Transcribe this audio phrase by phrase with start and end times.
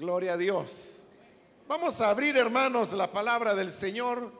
[0.00, 1.06] Gloria a Dios.
[1.68, 4.32] Vamos a abrir, hermanos, la palabra del Señor.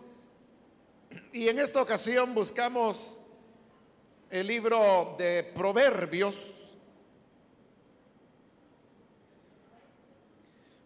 [1.34, 3.18] Y en esta ocasión buscamos
[4.31, 6.34] el libro de Proverbios.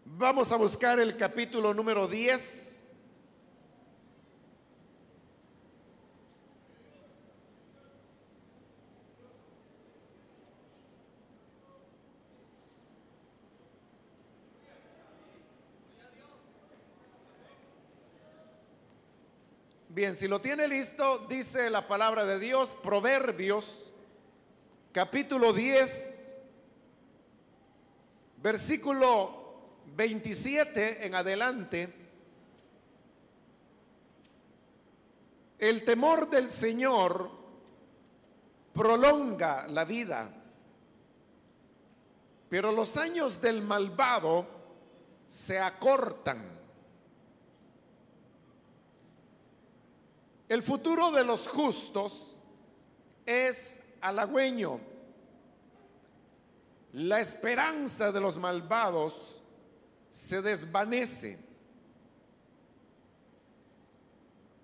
[0.03, 2.74] Vamos a buscar el capítulo número 10.
[19.95, 23.93] Bien, si lo tiene listo, dice la palabra de Dios, Proverbios,
[24.91, 26.41] capítulo 10,
[28.43, 31.93] versículo 27 en adelante.
[35.59, 37.31] El temor del Señor
[38.73, 40.29] prolonga la vida,
[42.49, 44.45] pero los años del malvado
[45.25, 46.54] se acortan.
[50.47, 52.39] El futuro de los justos
[53.25, 54.79] es halagüeño.
[56.93, 59.41] La esperanza de los malvados
[60.11, 61.39] se desvanece.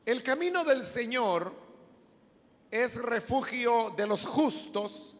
[0.05, 1.53] El camino del Señor
[2.69, 5.15] es refugio de los justos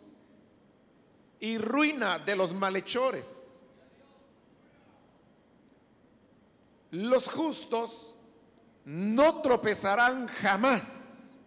[1.40, 3.66] y ruina de los malhechores.
[6.92, 8.18] Los justos
[8.86, 11.40] no tropezarán jamás.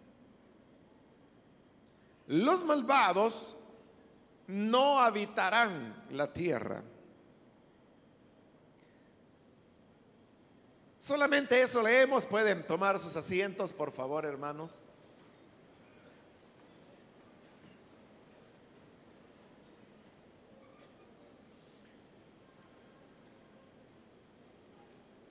[2.27, 3.55] Los malvados
[4.47, 6.83] no habitarán la tierra.
[10.97, 12.25] Solamente eso leemos.
[12.25, 14.81] Pueden tomar sus asientos, por favor, hermanos.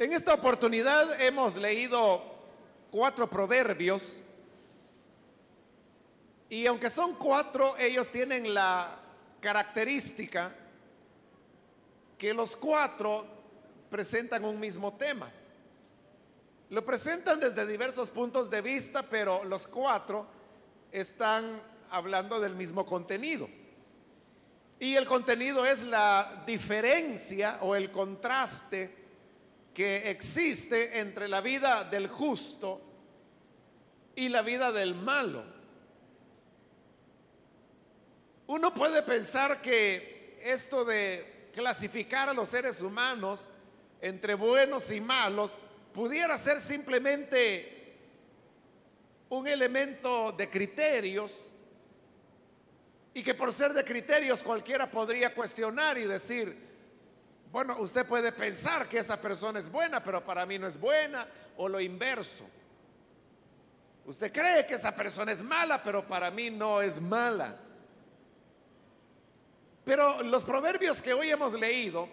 [0.04, 2.22] En esta oportunidad hemos leído
[2.90, 4.20] cuatro proverbios
[6.50, 8.98] y aunque son cuatro, ellos tienen la
[9.40, 10.54] característica
[12.18, 13.24] que los cuatro
[13.88, 15.30] presentan un mismo tema.
[16.68, 20.26] Lo presentan desde diversos puntos de vista, pero los cuatro
[20.92, 23.48] están hablando del mismo contenido.
[24.78, 29.03] Y el contenido es la diferencia o el contraste
[29.74, 32.80] que existe entre la vida del justo
[34.14, 35.42] y la vida del malo.
[38.46, 43.48] Uno puede pensar que esto de clasificar a los seres humanos
[44.00, 45.56] entre buenos y malos
[45.92, 47.96] pudiera ser simplemente
[49.30, 51.32] un elemento de criterios
[53.14, 56.73] y que por ser de criterios cualquiera podría cuestionar y decir,
[57.54, 61.24] bueno, usted puede pensar que esa persona es buena, pero para mí no es buena,
[61.56, 62.44] o lo inverso.
[64.06, 67.56] Usted cree que esa persona es mala, pero para mí no es mala.
[69.84, 72.08] Pero los proverbios que hoy hemos leído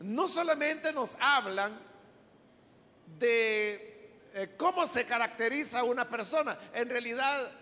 [0.00, 1.78] no solamente nos hablan
[3.20, 7.52] de eh, cómo se caracteriza una persona, en realidad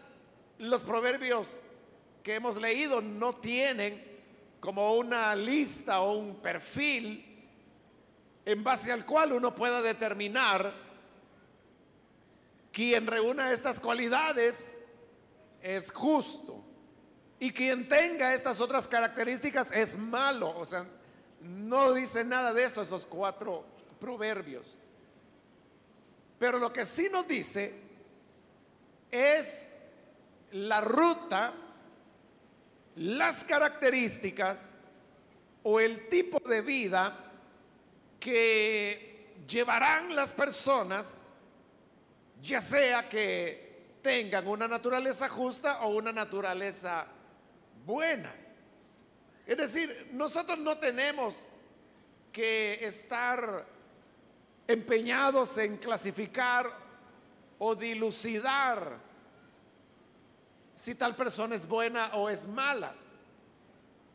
[0.56, 1.60] los proverbios
[2.22, 4.11] que hemos leído no tienen
[4.62, 7.50] como una lista o un perfil
[8.44, 10.72] en base al cual uno pueda determinar
[12.70, 14.76] quien reúna estas cualidades
[15.60, 16.62] es justo
[17.40, 20.56] y quien tenga estas otras características es malo.
[20.56, 20.86] O sea,
[21.40, 23.64] no dice nada de eso esos cuatro
[23.98, 24.78] proverbios.
[26.38, 27.80] Pero lo que sí nos dice
[29.10, 29.72] es
[30.52, 31.52] la ruta
[32.96, 34.68] las características
[35.62, 37.16] o el tipo de vida
[38.18, 41.32] que llevarán las personas,
[42.42, 47.06] ya sea que tengan una naturaleza justa o una naturaleza
[47.84, 48.34] buena.
[49.46, 51.48] Es decir, nosotros no tenemos
[52.32, 53.66] que estar
[54.66, 56.70] empeñados en clasificar
[57.58, 59.11] o dilucidar
[60.74, 62.94] si tal persona es buena o es mala.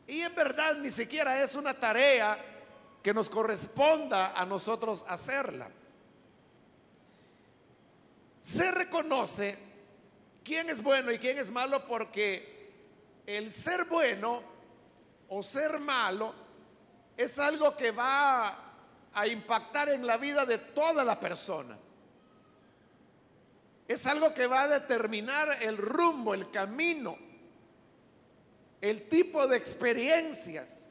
[0.06, 2.38] Y en verdad ni siquiera es una tarea
[3.02, 5.68] que nos corresponda a nosotros hacerla.
[8.40, 9.58] Se reconoce
[10.42, 12.72] quién es bueno y quién es malo porque
[13.26, 14.42] el ser bueno
[15.28, 16.34] o ser malo
[17.16, 18.56] es algo que va
[19.12, 21.76] a impactar en la vida de toda la persona
[23.88, 27.18] es algo que va a determinar el rumbo, el camino,
[28.80, 30.84] el tipo de experiencias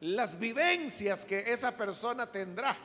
[0.00, 2.76] las vivencias que esa persona tendrá.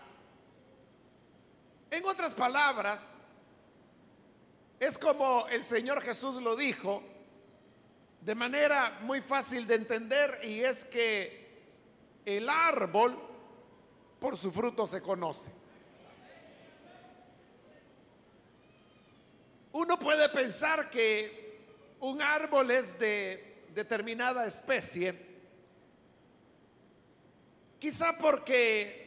[1.89, 3.15] En otras palabras,
[4.79, 7.03] es como el Señor Jesús lo dijo
[8.21, 11.41] de manera muy fácil de entender y es que
[12.25, 13.19] el árbol
[14.19, 15.51] por su fruto se conoce.
[19.73, 21.59] Uno puede pensar que
[22.01, 25.15] un árbol es de determinada especie,
[27.79, 29.01] quizá porque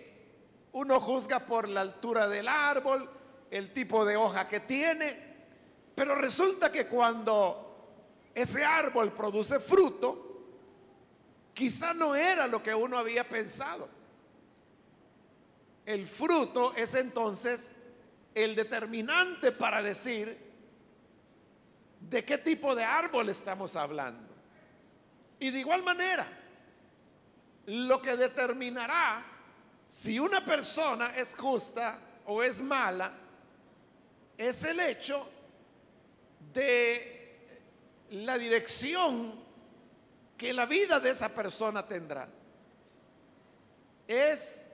[0.73, 3.09] uno juzga por la altura del árbol,
[3.51, 5.35] el tipo de hoja que tiene,
[5.95, 10.25] pero resulta que cuando ese árbol produce fruto,
[11.53, 13.89] quizá no era lo que uno había pensado.
[15.85, 17.77] El fruto es entonces
[18.35, 20.44] el determinante para decir
[22.11, 24.33] de qué tipo de árbol estamos hablando.
[25.39, 26.27] Y de igual manera,
[27.67, 29.25] lo que determinará
[29.87, 33.13] si una persona es justa o es mala
[34.37, 35.29] es el hecho
[36.53, 37.15] de
[38.11, 39.35] la dirección
[40.37, 42.29] que la vida de esa persona tendrá.
[44.07, 44.69] Es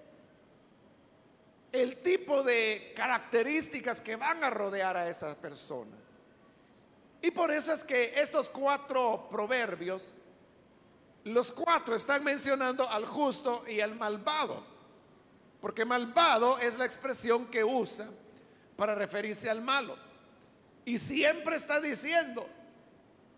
[1.72, 5.96] el tipo de características que van a rodear a esa persona.
[7.22, 10.12] Y por eso es que estos cuatro proverbios,
[11.24, 14.64] los cuatro están mencionando al justo y al malvado.
[15.60, 18.08] Porque malvado es la expresión que usa
[18.76, 19.96] para referirse al malo.
[20.86, 22.48] Y siempre está diciendo,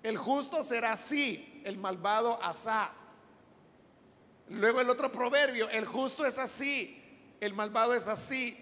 [0.03, 2.93] el justo será así, el malvado asá.
[4.49, 7.03] Luego el otro proverbio, el justo es así,
[7.41, 8.57] el malvado es así.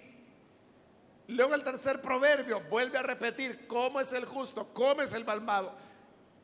[1.31, 5.73] Luego el tercer proverbio vuelve a repetir cómo es el justo, cómo es el malvado.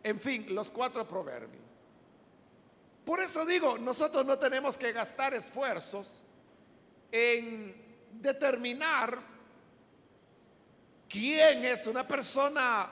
[0.00, 1.65] En fin, los cuatro proverbios.
[3.05, 6.23] Por eso digo, nosotros no tenemos que gastar esfuerzos
[7.11, 7.75] en
[8.12, 9.19] determinar
[11.09, 12.88] quién es una persona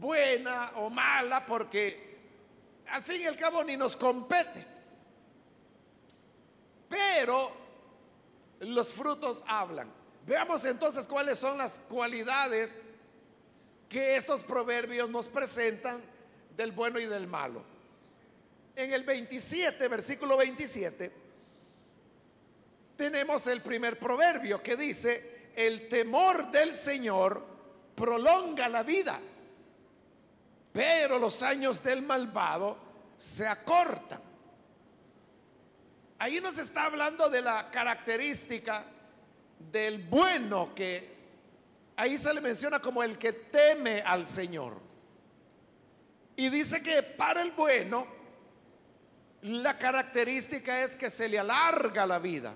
[0.00, 2.18] buena o mala, porque
[2.88, 4.66] al fin y al cabo ni nos compete.
[6.88, 7.52] Pero
[8.58, 10.05] los frutos hablan.
[10.26, 12.82] Veamos entonces cuáles son las cualidades
[13.88, 16.02] que estos proverbios nos presentan
[16.56, 17.62] del bueno y del malo.
[18.74, 21.12] En el 27, versículo 27,
[22.96, 27.46] tenemos el primer proverbio que dice, el temor del Señor
[27.94, 29.20] prolonga la vida,
[30.72, 32.76] pero los años del malvado
[33.16, 34.20] se acortan.
[36.18, 38.84] Ahí nos está hablando de la característica
[39.58, 41.16] del bueno que
[41.96, 44.80] ahí se le menciona como el que teme al Señor.
[46.36, 48.06] Y dice que para el bueno
[49.42, 52.54] la característica es que se le alarga la vida.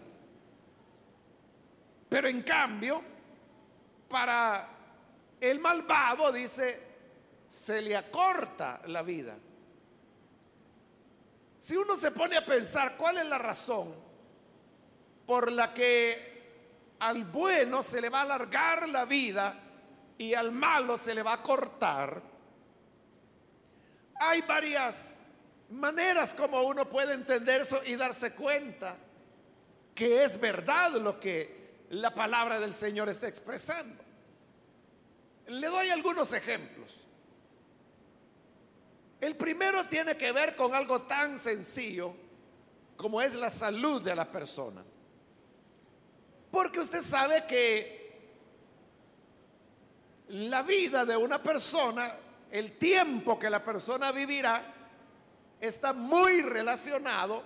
[2.09, 3.03] Pero en cambio,
[4.09, 4.69] para
[5.41, 6.81] el malvado dice,
[7.47, 9.37] se le acorta la vida.
[11.59, 13.95] Si uno se pone a pensar cuál es la razón
[15.27, 16.30] por la que
[17.01, 19.55] al bueno se le va a alargar la vida
[20.19, 22.23] y al malo se le va a cortar,
[24.17, 25.23] hay varias
[25.71, 28.97] maneras como uno puede entender eso y darse cuenta
[29.95, 34.03] que es verdad lo que la palabra del Señor está expresando.
[35.47, 37.01] Le doy algunos ejemplos.
[39.21, 42.15] El primero tiene que ver con algo tan sencillo
[42.97, 44.85] como es la salud de la persona.
[46.51, 48.01] Porque usted sabe que
[50.29, 52.13] la vida de una persona,
[52.51, 54.63] el tiempo que la persona vivirá,
[55.61, 57.43] está muy relacionado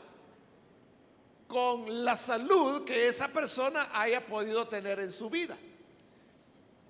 [1.46, 5.56] con la salud que esa persona haya podido tener en su vida.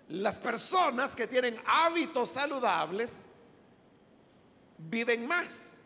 [0.08, 3.24] Las personas que tienen hábitos saludables
[4.78, 5.78] viven más.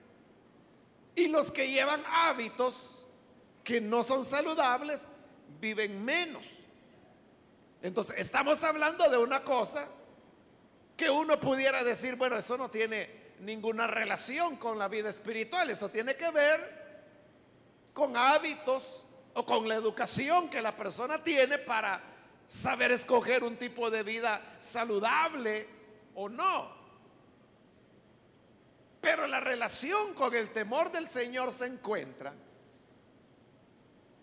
[1.14, 3.06] Y los que llevan hábitos
[3.64, 5.08] que no son saludables
[5.60, 6.44] viven menos.
[7.82, 9.88] Entonces, estamos hablando de una cosa
[10.96, 15.88] que uno pudiera decir, bueno, eso no tiene ninguna relación con la vida espiritual, eso
[15.88, 16.78] tiene que ver
[17.92, 22.02] con hábitos o con la educación que la persona tiene para
[22.46, 25.68] saber escoger un tipo de vida saludable
[26.14, 26.76] o no.
[29.00, 32.34] Pero la relación con el temor del Señor se encuentra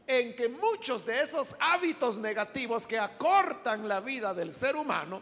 [0.07, 5.21] en que muchos de esos hábitos negativos que acortan la vida del ser humano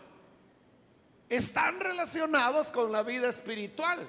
[1.30, 4.06] están relacionados con la vida espiritual.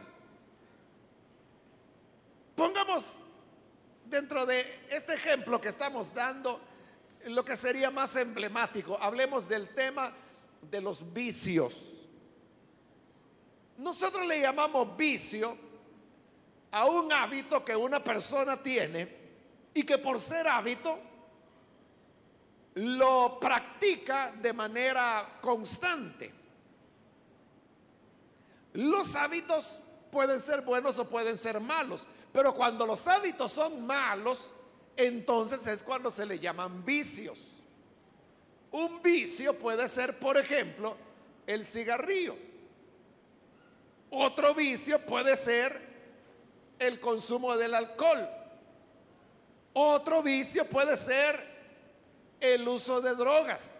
[2.57, 3.21] Pongamos
[4.05, 6.61] dentro de este ejemplo que estamos dando,
[7.27, 10.13] lo que sería más emblemático, hablemos del tema
[10.61, 11.77] de los vicios.
[13.79, 15.57] Nosotros le llamamos vicio
[16.71, 19.24] a un hábito que una persona tiene
[19.75, 20.99] y que por ser hábito
[22.75, 26.33] lo practica de manera constante.
[28.75, 34.51] Los hábitos pueden ser buenos o pueden ser malos, pero cuando los hábitos son malos,
[34.97, 37.39] entonces es cuando se le llaman vicios.
[38.73, 40.97] Un vicio puede ser, por ejemplo,
[41.47, 42.37] el cigarrillo.
[44.11, 45.81] Otro vicio puede ser
[46.79, 48.29] el consumo del alcohol.
[49.75, 51.55] Otro vicio puede ser
[52.41, 53.79] el uso de drogas.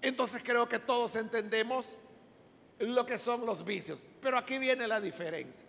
[0.00, 1.96] Entonces creo que todos entendemos
[2.78, 4.06] lo que son los vicios.
[4.20, 5.66] Pero aquí viene la diferencia.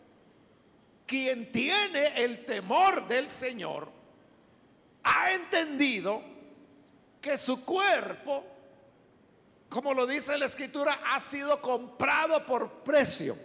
[1.06, 3.88] Quien tiene el temor del Señor
[5.04, 6.22] ha entendido
[7.22, 8.44] que su cuerpo,
[9.70, 13.38] como lo dice la escritura, ha sido comprado por precio.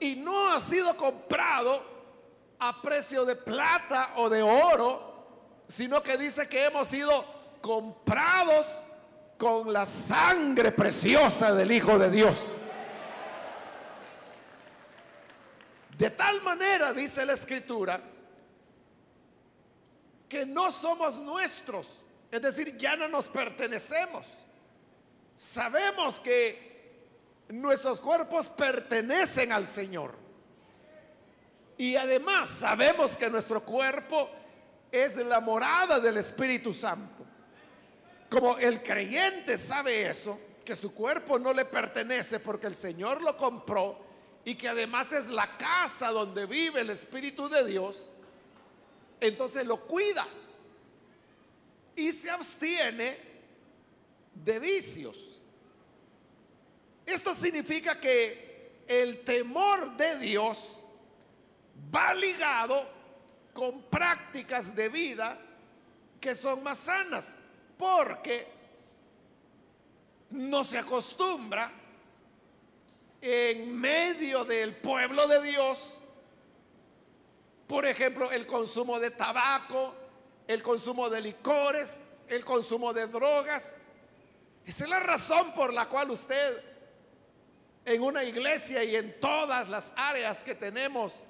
[0.00, 1.82] Y no ha sido comprado
[2.58, 7.24] a precio de plata o de oro, sino que dice que hemos sido
[7.60, 8.66] comprados
[9.36, 12.38] con la sangre preciosa del Hijo de Dios.
[15.96, 18.00] De tal manera, dice la escritura,
[20.28, 24.26] que no somos nuestros, es decir, ya no nos pertenecemos.
[25.36, 26.67] Sabemos que
[27.48, 30.14] nuestros cuerpos pertenecen al Señor.
[31.76, 34.28] Y además sabemos que nuestro cuerpo
[34.90, 37.24] es la morada del Espíritu Santo.
[38.28, 43.36] Como el creyente sabe eso, que su cuerpo no le pertenece porque el Señor lo
[43.36, 43.98] compró
[44.44, 48.10] y que además es la casa donde vive el Espíritu de Dios,
[49.20, 50.26] entonces lo cuida
[51.96, 53.18] y se abstiene
[54.34, 55.37] de vicios.
[57.08, 60.84] Esto significa que el temor de Dios
[61.94, 62.86] va ligado
[63.54, 65.40] con prácticas de vida
[66.20, 67.34] que son más sanas
[67.78, 68.46] porque
[70.30, 71.72] no se acostumbra
[73.22, 76.02] en medio del pueblo de Dios,
[77.66, 79.94] por ejemplo, el consumo de tabaco,
[80.46, 83.78] el consumo de licores, el consumo de drogas.
[84.66, 86.67] Esa es la razón por la cual usted
[87.88, 91.24] en una iglesia y en todas las áreas que tenemos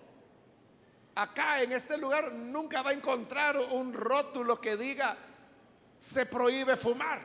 [1.18, 5.16] acá en este lugar nunca va a encontrar un rótulo que diga
[5.98, 7.20] se prohíbe fumar.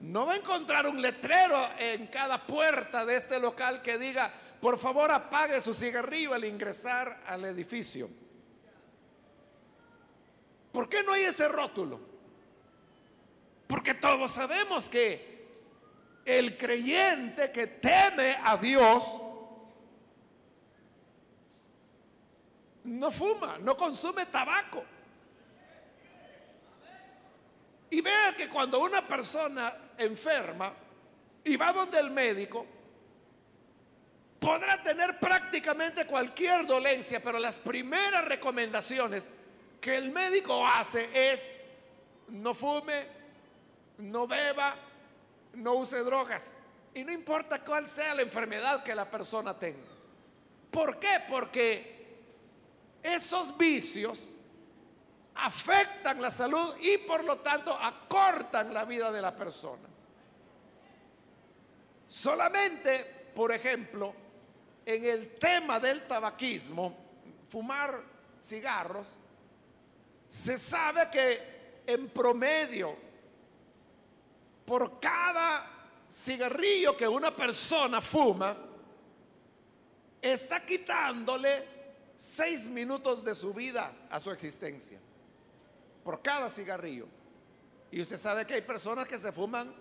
[0.00, 4.78] No va a encontrar un letrero en cada puerta de este local que diga, por
[4.78, 8.08] favor apague su cigarrillo al ingresar al edificio.
[10.72, 12.00] ¿Por qué no hay ese rótulo?
[13.66, 15.33] Porque todos sabemos que
[16.24, 19.04] el creyente que teme a Dios
[22.84, 24.84] no fuma, no consume tabaco.
[27.90, 30.72] Y vea que cuando una persona enferma
[31.44, 32.66] y va donde el médico,
[34.40, 39.28] podrá tener prácticamente cualquier dolencia, pero las primeras recomendaciones
[39.80, 41.56] que el médico hace es
[42.28, 43.06] no fume,
[43.98, 44.74] no beba,
[45.56, 46.60] no use drogas.
[46.94, 49.90] Y no importa cuál sea la enfermedad que la persona tenga.
[50.70, 51.22] ¿Por qué?
[51.28, 51.94] Porque
[53.02, 54.38] esos vicios
[55.34, 59.88] afectan la salud y por lo tanto acortan la vida de la persona.
[62.06, 64.14] Solamente, por ejemplo,
[64.86, 66.96] en el tema del tabaquismo,
[67.48, 68.00] fumar
[68.40, 69.08] cigarros,
[70.28, 72.96] se sabe que en promedio,
[74.64, 75.66] por cada
[76.08, 78.56] cigarrillo que una persona fuma,
[80.20, 81.68] está quitándole
[82.16, 84.98] seis minutos de su vida a su existencia
[86.04, 87.08] por cada cigarrillo.
[87.90, 89.74] Y usted sabe que hay personas que se fuman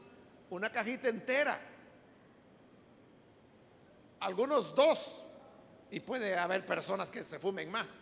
[0.49, 1.59] una cajita entera.
[4.19, 5.25] Algunos dos.
[5.91, 7.99] Y puede haber personas que se fumen más.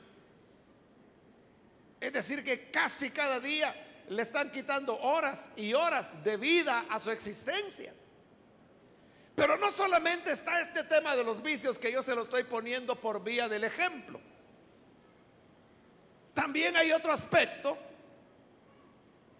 [1.99, 3.73] Es decir, que casi cada día
[4.11, 7.93] le están quitando horas y horas de vida a su existencia.
[9.35, 12.99] Pero no solamente está este tema de los vicios que yo se lo estoy poniendo
[12.99, 14.19] por vía del ejemplo.
[16.33, 17.77] También hay otro aspecto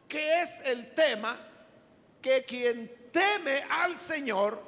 [0.08, 1.38] que es el tema
[2.22, 4.62] que quien teme al Señor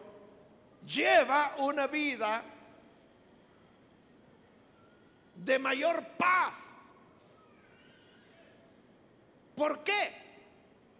[0.85, 2.43] lleva una vida
[5.35, 6.72] de mayor paz.
[9.55, 10.23] ¿Por qué?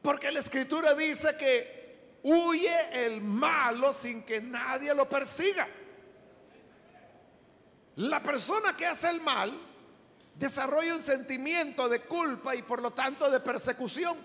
[0.02, 5.68] Porque la escritura dice que huye el malo sin que nadie lo persiga.
[7.96, 9.58] La persona que hace el mal
[10.36, 14.18] desarrolla un sentimiento de culpa y por lo tanto de persecución.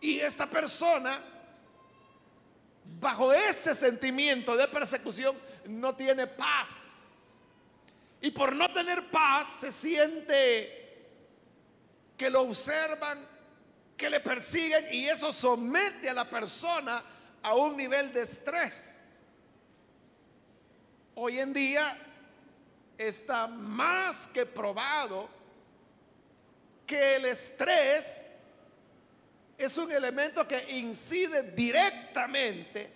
[0.00, 1.20] Y esta persona,
[3.00, 7.34] bajo ese sentimiento de persecución, no tiene paz.
[8.20, 10.81] Y por no tener paz se siente
[12.22, 13.18] que lo observan,
[13.96, 17.02] que le persiguen y eso somete a la persona
[17.42, 19.18] a un nivel de estrés.
[21.16, 21.98] Hoy en día
[22.96, 25.28] está más que probado
[26.86, 28.30] que el estrés
[29.58, 32.88] es un elemento que incide directamente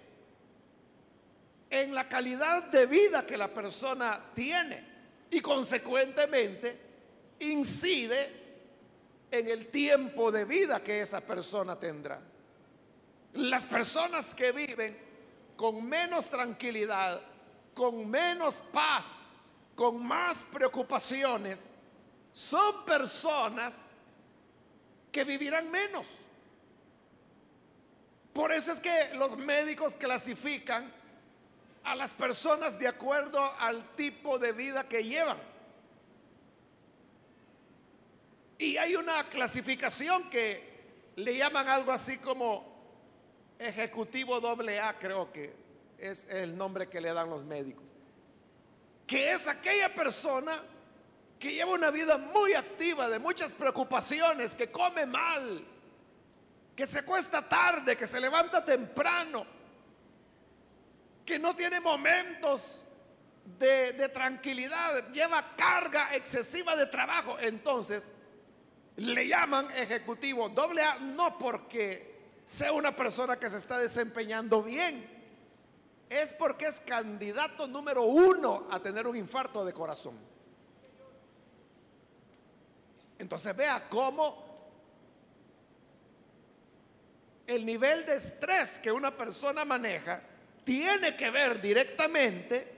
[1.69, 4.85] en la calidad de vida que la persona tiene
[5.33, 6.79] y consecuentemente
[7.41, 8.46] incide
[9.31, 12.21] en el tiempo de vida que esa persona tendrá.
[13.35, 14.97] Las personas que viven
[15.57, 17.21] con menos tranquilidad,
[17.75, 19.29] con menos paz,
[19.75, 21.75] con más preocupaciones,
[22.33, 23.93] son personas
[25.11, 26.07] que vivirán menos.
[28.33, 30.93] Por eso es que los médicos clasifican
[31.85, 35.39] a las personas de acuerdo al tipo de vida que llevan.
[38.59, 42.75] Y hay una clasificación que le llaman algo así como
[43.59, 45.55] ejecutivo doble A, creo que
[45.99, 47.87] es el nombre que le dan los médicos
[49.07, 50.61] que es aquella persona
[51.39, 55.65] que lleva una vida muy activa, de muchas preocupaciones, que come mal,
[56.75, 59.47] que se cuesta tarde, que se levanta temprano,
[61.25, 62.85] que no tiene momentos
[63.59, 67.39] de, tranquilidad, lleva carga excesiva de trabajo.
[67.39, 68.11] Entonces,
[68.97, 75.17] le llaman ejecutivo doble A, no porque sea una persona que se está desempeñando bien,
[76.09, 80.17] es porque es candidato número uno a tener un infarto de corazón.
[83.19, 84.45] Entonces vea cómo
[87.47, 90.21] el nivel de estrés que una persona maneja
[90.65, 92.75] tiene que ver directamente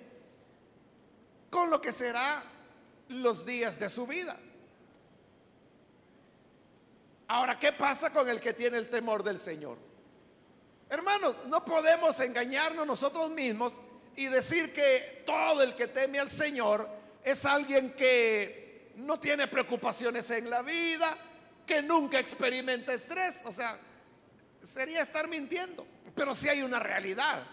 [1.50, 2.42] con lo que será
[3.08, 4.36] los días de su vida.
[7.28, 9.76] Ahora, ¿qué pasa con el que tiene el temor del Señor?
[10.88, 13.78] Hermanos, no podemos engañarnos nosotros mismos
[14.16, 16.88] y decir que todo el que teme al Señor
[17.22, 21.16] es alguien que no tiene preocupaciones en la vida,
[21.66, 23.42] que nunca experimenta estrés.
[23.44, 23.78] O sea,
[24.62, 25.86] sería estar mintiendo.
[26.14, 27.46] Pero si hay una realidad.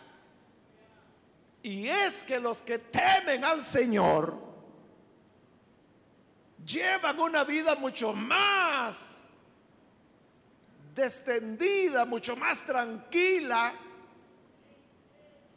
[1.61, 4.37] Y es que los que temen al Señor
[6.65, 9.24] llevan una vida mucho más
[10.95, 13.73] descendida, mucho más tranquila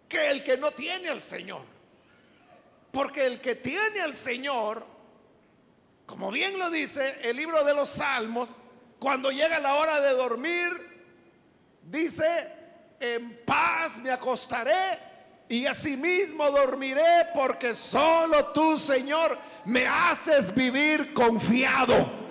[0.09, 1.63] que el que no tiene al Señor.
[2.91, 4.85] Porque el que tiene al Señor,
[6.07, 8.63] como bien lo dice el libro de los Salmos,
[8.99, 10.71] cuando llega la hora de dormir,
[11.83, 12.49] dice,
[12.99, 14.99] en paz me acostaré
[15.49, 22.28] y asimismo dormiré porque solo tú, Señor, me haces vivir confiado.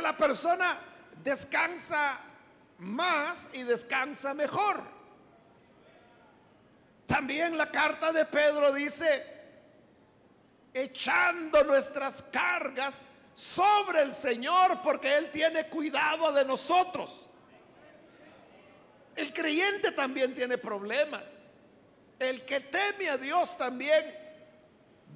[0.00, 0.78] La persona
[1.22, 2.18] descansa
[2.78, 4.82] más y descansa mejor.
[7.06, 9.26] También la carta de Pedro dice,
[10.72, 17.28] echando nuestras cargas sobre el Señor porque Él tiene cuidado de nosotros.
[19.14, 21.38] El creyente también tiene problemas.
[22.18, 24.16] El que teme a Dios también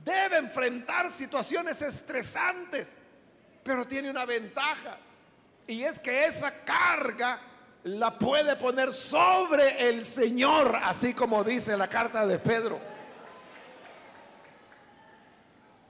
[0.04, 2.98] debe enfrentar situaciones estresantes
[3.66, 4.96] pero tiene una ventaja.
[5.66, 7.40] Y es que esa carga
[7.83, 12.79] la puede poner sobre el Señor, así como dice la carta de Pedro.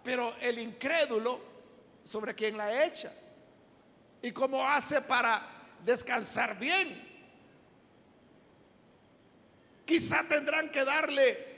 [0.02, 1.38] Pero el incrédulo,
[2.02, 3.12] sobre quien la echa.
[4.22, 5.42] ¿Y cómo hace para
[5.84, 7.04] descansar bien?
[9.84, 11.56] Quizá tendrán que darle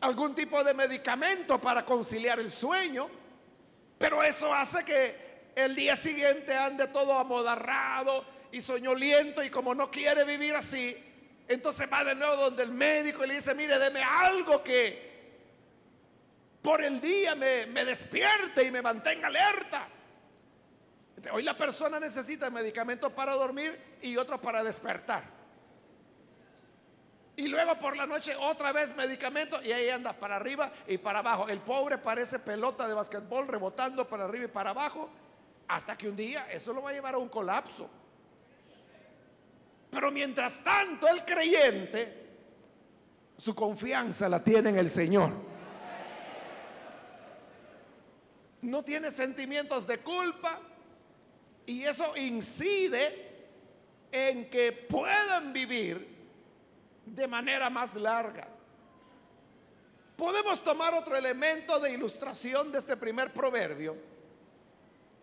[0.00, 3.08] algún tipo de medicamento para conciliar el sueño,
[3.96, 5.23] pero eso hace que
[5.54, 10.96] el día siguiente ande todo amodarrado y soñoliento y como no quiere vivir así,
[11.46, 15.14] entonces va de nuevo donde el médico y le dice, mire, deme algo que
[16.62, 19.88] por el día me, me despierte y me mantenga alerta.
[21.32, 25.24] Hoy la persona necesita medicamentos para dormir y otros para despertar.
[27.36, 30.98] Y Y luego por la noche otra vez medicamento y ahí anda para arriba y
[30.98, 31.48] para abajo.
[31.48, 35.10] El pobre parece pelota de basquetbol rebotando para arriba y para abajo
[35.68, 37.90] hasta que un día eso lo va a llevar a un colapso.
[39.90, 42.24] Pero mientras tanto el creyente,
[43.36, 45.30] su confianza la tiene en el Señor.
[48.62, 50.58] No tiene sentimientos de culpa
[51.66, 53.34] y eso incide
[54.10, 56.14] en que puedan vivir
[57.04, 58.48] de manera más larga.
[60.16, 64.13] Podemos tomar otro elemento de ilustración de este primer proverbio.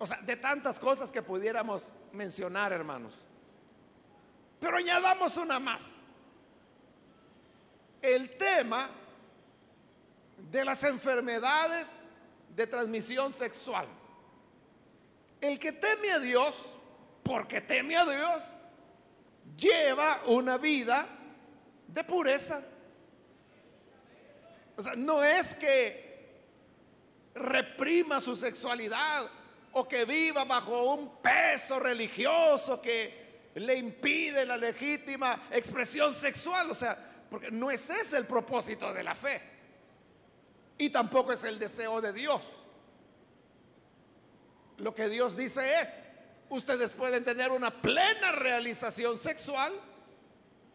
[0.02, 3.14] O sea, de tantas cosas que pudiéramos mencionar, hermanos.
[4.60, 5.98] Pero añadamos una más.
[8.02, 8.90] El tema
[10.50, 12.00] de las enfermedades
[12.56, 13.86] de transmisión sexual.
[15.40, 16.56] El que teme a Dios,
[17.22, 18.60] porque teme a Dios,
[19.56, 21.06] lleva una vida
[21.88, 22.64] de pureza.
[24.76, 26.42] O sea, no es que
[27.36, 29.30] reprima su sexualidad
[29.74, 36.72] o que viva bajo un peso religioso que le impide la legítima expresión sexual.
[36.72, 36.98] O sea,
[37.30, 39.42] porque no es ese el propósito de la fe.
[40.78, 42.42] Y tampoco es el deseo de Dios.
[44.78, 46.02] Lo que Dios dice es,
[46.50, 49.72] ustedes pueden tener una plena realización sexual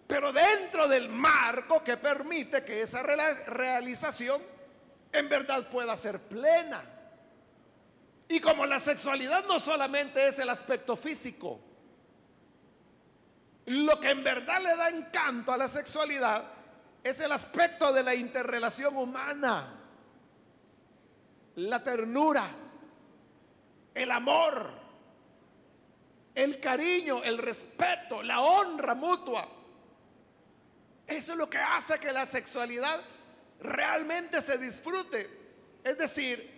[0.06, 4.40] pero dentro del marco que permite que esa realización
[5.12, 6.84] en verdad pueda ser plena.
[8.28, 11.60] Y como la sexualidad no solamente es el aspecto físico,
[13.66, 16.44] lo que en verdad le da encanto a la sexualidad
[17.02, 19.74] es el aspecto de la interrelación humana,
[21.56, 22.48] la ternura,
[23.94, 24.70] el amor,
[26.34, 29.48] el cariño, el respeto, la honra mutua.
[31.06, 33.00] Eso es lo que hace que la sexualidad
[33.60, 35.30] realmente se disfrute.
[35.82, 36.55] Es decir,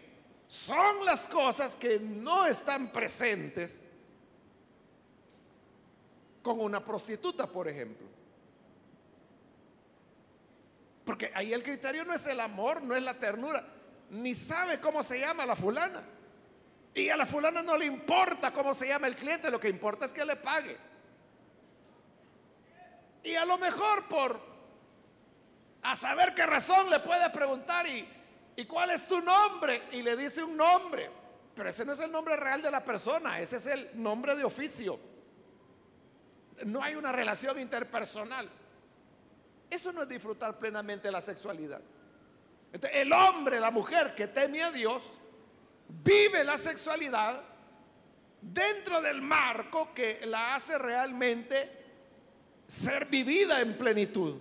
[0.48, 3.86] son las cosas que no están presentes
[6.42, 8.06] con una prostituta, por ejemplo.
[11.04, 13.62] Porque ahí el criterio no es el amor, no es la ternura,
[14.08, 16.02] ni sabe cómo se llama la fulana.
[16.94, 20.06] Y a la fulana no le importa cómo se llama el cliente, lo que importa
[20.06, 20.78] es que le pague.
[23.22, 24.40] Y a lo mejor por
[25.82, 28.08] a saber qué razón le puede preguntar y,
[28.58, 31.08] y cuál es tu nombre y le dice un nombre.
[31.54, 34.42] Pero ese no es el nombre real de la persona, ese es el nombre de
[34.42, 34.98] oficio.
[36.64, 38.50] No hay una relación interpersonal.
[39.70, 41.80] Eso no es disfrutar plenamente la sexualidad.
[42.72, 45.04] el hombre, la mujer que teme a Dios,
[45.86, 47.40] vive la sexualidad
[48.40, 51.70] dentro del marco que la hace realmente
[52.66, 54.34] ser vivida en plenitud.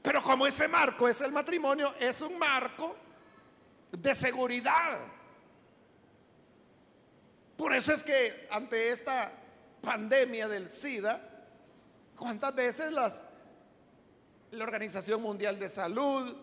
[0.00, 3.03] Pero como ese marco es el matrimonio, es un marco
[3.98, 4.98] de seguridad.
[7.56, 9.32] Por eso es que ante esta
[9.80, 11.20] pandemia del SIDA,
[12.16, 13.26] ¿cuántas veces las,
[14.50, 16.36] la Organización Mundial de Salud,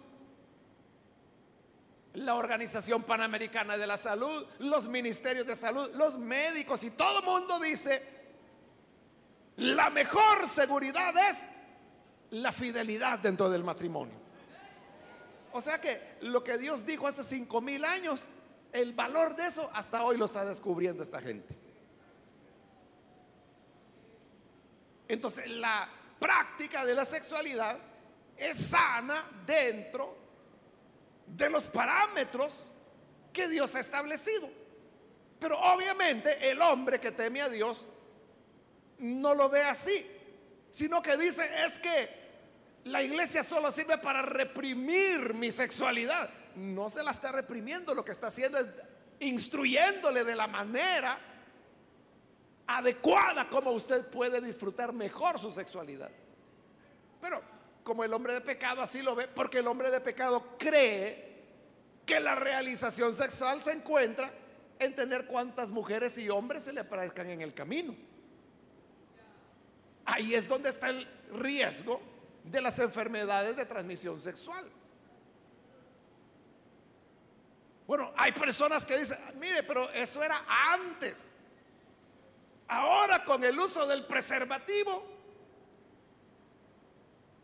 [2.13, 7.25] la Organización Panamericana de la Salud, los ministerios de salud, los médicos y todo el
[7.25, 8.03] mundo dice,
[9.57, 11.47] la mejor seguridad es
[12.31, 14.20] la fidelidad dentro del matrimonio.
[15.53, 18.23] O sea que lo que Dios dijo hace cinco mil años,
[18.71, 21.55] el valor de eso hasta hoy lo está descubriendo esta gente.
[25.07, 27.77] Entonces la práctica de la sexualidad
[28.37, 30.17] es sana dentro
[31.27, 32.63] de los parámetros
[33.33, 34.49] que Dios ha establecido.
[35.39, 37.87] Pero obviamente el hombre que teme a Dios
[38.99, 40.05] no lo ve así,
[40.69, 42.20] sino que dice es que
[42.85, 46.29] la iglesia solo sirve para reprimir mi sexualidad.
[46.55, 48.67] No se la está reprimiendo, lo que está haciendo es
[49.19, 51.17] instruyéndole de la manera
[52.65, 56.09] adecuada como usted puede disfrutar mejor su sexualidad.
[57.21, 57.39] Pero
[57.83, 61.31] como el hombre de pecado así lo ve, porque el hombre de pecado cree
[62.05, 64.31] que la realización sexual se encuentra
[64.79, 67.95] en tener cuantas mujeres y hombres se le aparezcan en el camino.
[70.05, 72.01] Ahí es donde está el riesgo
[72.43, 74.65] de las enfermedades de transmisión sexual.
[77.87, 81.35] Bueno, hay personas que dicen, mire, pero eso era antes.
[82.67, 85.03] Ahora con el uso del preservativo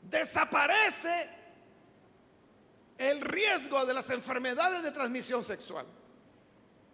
[0.02, 1.30] desaparece
[2.98, 5.86] el riesgo de las enfermedades de transmisión sexual.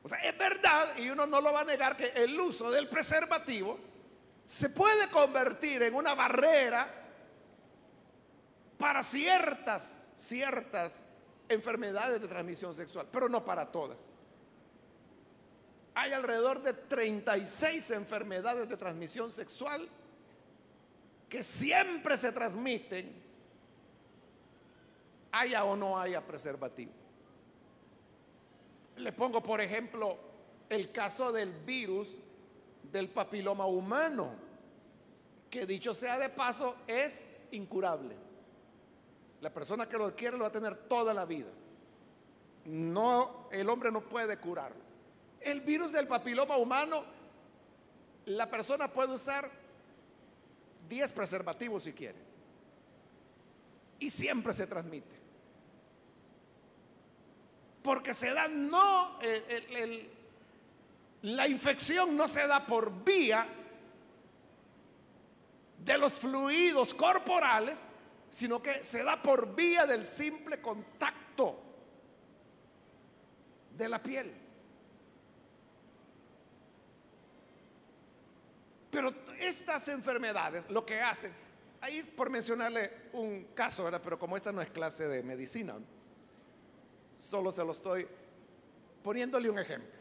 [0.01, 2.89] O sea, es verdad, y uno no lo va a negar, que el uso del
[2.89, 3.79] preservativo
[4.45, 7.02] se puede convertir en una barrera
[8.83, 11.05] para ciertas, ciertas
[11.47, 14.11] enfermedades de transmisión sexual, pero no para todas.
[15.95, 19.87] Hay alrededor de 36 enfermedades de transmisión sexual
[21.29, 23.23] que siempre se transmiten,
[25.31, 26.91] haya o no haya preservativo.
[28.97, 30.17] Le pongo, por ejemplo,
[30.67, 32.09] el caso del virus
[32.91, 34.35] del papiloma humano,
[35.49, 38.22] que dicho sea de paso, es incurable.
[39.43, 41.49] La persona que lo adquiere lo va a tener toda la vida.
[42.63, 44.81] No, el hombre no puede curarlo.
[45.41, 47.03] El virus del papiloma humano,
[48.27, 49.51] la persona puede usar
[50.87, 52.17] 10 preservativos si quiere.
[53.99, 55.13] Y siempre se transmite.
[57.83, 59.19] Porque se da no,
[61.23, 63.45] la infección no se da por vía
[65.79, 67.89] de los fluidos corporales,
[68.33, 71.55] sino que se da por vía del simple contacto
[73.77, 74.33] de la piel.
[78.89, 81.31] Pero estas enfermedades lo que hacen,
[81.79, 84.01] ahí por mencionarle un caso, ¿verdad?
[84.03, 85.75] pero como esta no es clase de medicina,
[87.19, 88.07] solo se lo estoy
[89.03, 89.91] poniéndole un ejemplo.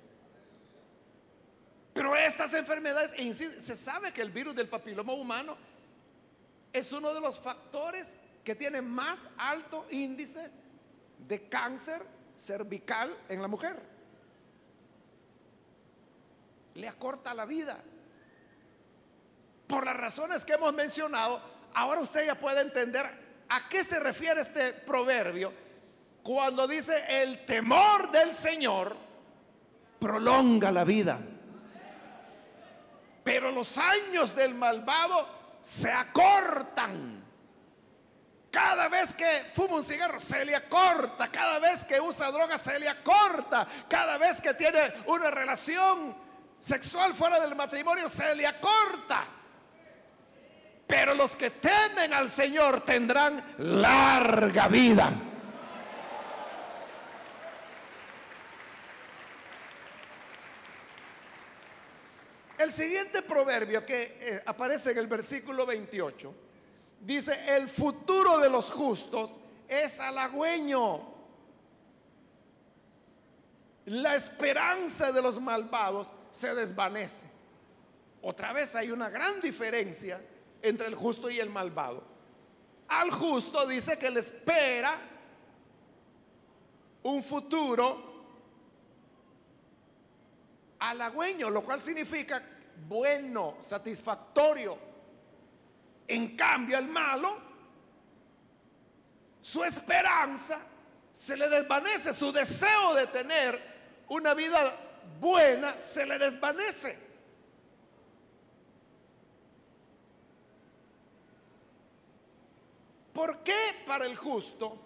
[1.93, 5.55] Pero estas enfermedades, se sabe que el virus del papiloma humano
[6.73, 10.51] es uno de los factores que tiene más alto índice
[11.19, 12.03] de cáncer
[12.37, 13.81] cervical en la mujer.
[16.75, 17.79] Le acorta la vida.
[19.67, 21.41] Por las razones que hemos mencionado,
[21.75, 23.07] ahora usted ya puede entender
[23.49, 25.53] a qué se refiere este proverbio
[26.23, 28.97] cuando dice el temor del Señor
[29.99, 31.21] prolonga la vida.
[33.23, 37.23] Pero los años del malvado se acortan.
[38.51, 41.29] Cada vez que fuma un cigarro se le acorta.
[41.29, 43.67] Cada vez que usa droga se le acorta.
[43.89, 46.15] Cada vez que tiene una relación
[46.59, 49.25] sexual fuera del matrimonio se le acorta.
[50.87, 55.11] Pero los que temen al Señor tendrán larga vida.
[62.63, 66.33] El siguiente proverbio que eh, aparece en el versículo 28
[67.01, 71.13] dice, el futuro de los justos es halagüeño.
[73.87, 77.27] La esperanza de los malvados se desvanece.
[78.23, 80.21] Otra vez hay una gran diferencia
[80.63, 82.05] entre el justo y el malvado.
[82.87, 84.97] Al justo dice que le espera
[87.03, 88.12] un futuro
[90.83, 92.43] halagüeño, lo cual significa
[92.89, 94.79] bueno, satisfactorio.
[96.09, 97.39] En cambio, al malo,
[99.41, 100.61] su esperanza
[101.13, 103.73] se le desvanece, su deseo de tener
[104.09, 104.77] una vida
[105.21, 106.99] buena se le desvanece.
[113.13, 114.79] ¿Por qué para el justo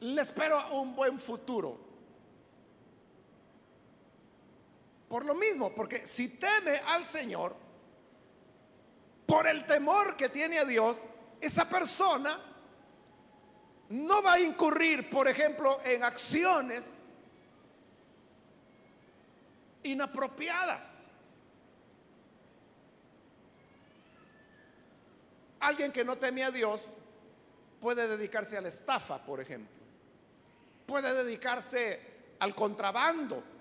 [0.00, 1.83] le espero un buen futuro?
[5.14, 7.54] Por lo mismo, porque si teme al Señor,
[9.24, 11.04] por el temor que tiene a Dios,
[11.40, 12.36] esa persona
[13.90, 17.04] no va a incurrir, por ejemplo, en acciones
[19.84, 21.06] inapropiadas.
[25.60, 26.82] Alguien que no teme a Dios
[27.80, 29.76] puede dedicarse a la estafa, por ejemplo.
[30.86, 32.00] Puede dedicarse
[32.40, 33.53] al contrabando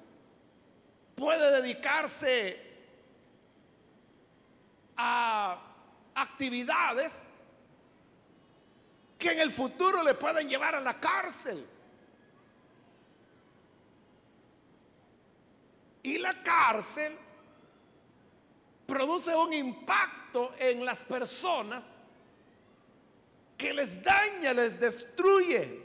[1.23, 2.59] puede dedicarse
[4.97, 5.57] a
[6.13, 7.29] actividades
[9.17, 11.65] que en el futuro le pueden llevar a la cárcel.
[16.03, 17.17] Y la cárcel
[18.85, 21.99] produce un impacto en las personas
[23.57, 25.82] que les daña, les destruye.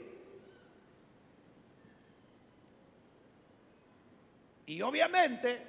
[4.69, 5.65] Y obviamente,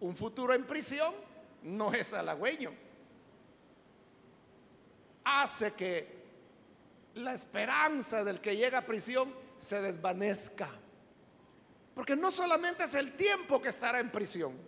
[0.00, 1.14] un futuro en prisión
[1.62, 2.72] no es halagüeño.
[5.22, 6.24] Hace que
[7.14, 10.68] la esperanza del que llega a prisión se desvanezca.
[11.94, 14.58] Porque no solamente es el tiempo que estará en prisión,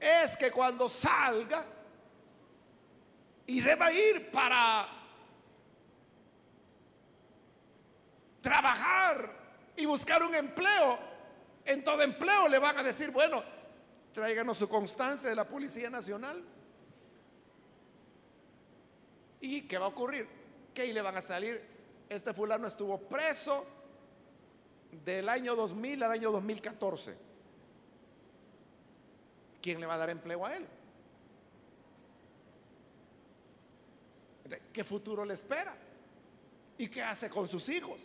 [0.00, 1.62] es que cuando salga
[3.46, 4.88] y deba ir para
[8.40, 9.30] trabajar
[9.76, 11.07] y buscar un empleo,
[11.68, 13.44] en todo empleo le van a decir, bueno,
[14.14, 16.42] tráiganos su constancia de la Policía Nacional.
[19.42, 20.26] ¿Y qué va a ocurrir?
[20.72, 21.62] Que le van a salir,
[22.08, 23.66] este fulano estuvo preso
[25.04, 27.16] del año 2000 al año 2014.
[29.60, 30.66] ¿Quién le va a dar empleo a él?
[34.72, 35.76] ¿Qué futuro le espera?
[36.78, 38.00] ¿Y qué hace con sus hijos?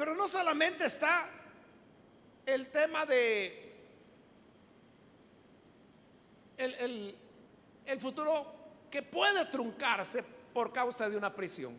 [0.00, 1.28] Pero no solamente está
[2.46, 3.76] el tema de
[6.56, 7.14] el,
[7.84, 11.78] el, futuro que puede truncarse por causa de una prisión.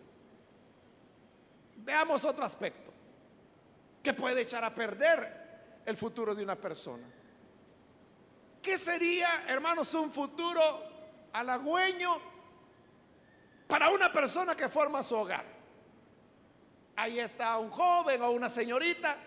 [1.78, 2.94] Veamos otro aspecto
[4.04, 7.08] que puede echar a perder el futuro de una persona.
[8.62, 10.62] ¿Qué sería, hermanos, un futuro
[11.34, 12.22] halagüeño
[13.66, 15.61] para una persona que forma su hogar?
[17.02, 19.18] Ahí está un joven o una señorita,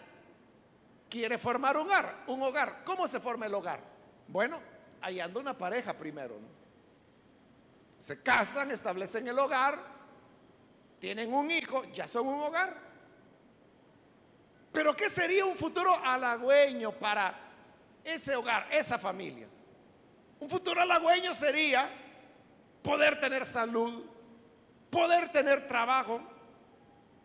[1.11, 2.85] quiere formar un hogar, un hogar.
[2.85, 3.81] ¿Cómo se forma el hogar?
[4.29, 4.61] Bueno,
[5.01, 6.37] ahí anda una pareja primero.
[7.99, 9.77] Se casan, establecen el hogar,
[11.01, 12.77] tienen un hijo, ya son un hogar.
[14.71, 17.35] Pero ¿qué sería un futuro halagüeño para
[18.05, 19.49] ese hogar, esa familia?
[20.39, 21.91] Un futuro halagüeño sería
[22.85, 24.05] poder tener salud,
[24.91, 26.21] poder tener trabajo,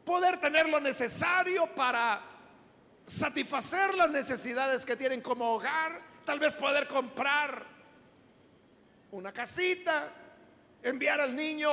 [0.09, 2.19] poder tener lo necesario para
[3.05, 7.63] satisfacer las necesidades que tienen como hogar, tal vez poder comprar
[9.11, 10.11] una casita,
[10.81, 11.69] enviar al niño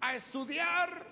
[0.00, 1.04] a estudiar.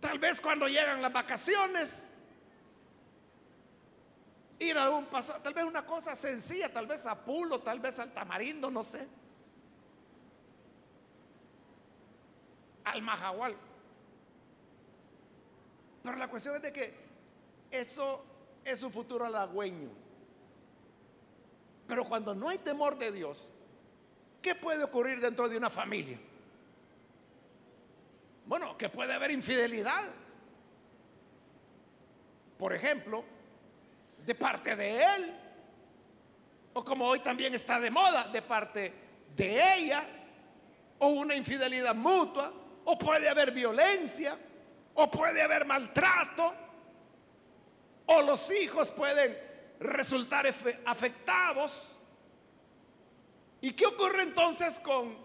[0.00, 2.14] Tal vez cuando llegan las vacaciones,
[4.58, 7.98] ir a un paso, tal vez una cosa sencilla, tal vez a Pulo, tal vez
[7.98, 9.06] al Tamarindo, no sé.
[12.84, 13.56] Al Majahual.
[16.02, 16.94] Pero la cuestión es de que
[17.70, 18.24] eso
[18.64, 19.88] es un futuro halagüeño.
[21.86, 23.50] Pero cuando no hay temor de Dios,
[24.40, 26.18] ¿qué puede ocurrir dentro de una familia?
[28.46, 30.04] Bueno, que puede haber infidelidad.
[32.58, 33.24] Por ejemplo,
[34.24, 35.36] de parte de él,
[36.72, 38.92] o como hoy también está de moda, de parte
[39.34, 40.04] de ella,
[40.98, 42.52] o una infidelidad mutua,
[42.84, 44.36] o puede haber violencia,
[44.94, 46.54] o puede haber maltrato,
[48.06, 49.36] o los hijos pueden
[49.80, 50.46] resultar
[50.84, 51.88] afectados.
[53.60, 55.16] ¿Y qué ocurre entonces con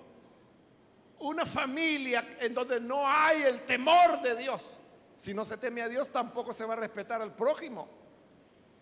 [1.20, 4.78] una familia en donde no hay el temor de Dios?
[5.18, 7.90] Si no se teme a Dios, tampoco se va a respetar al prójimo.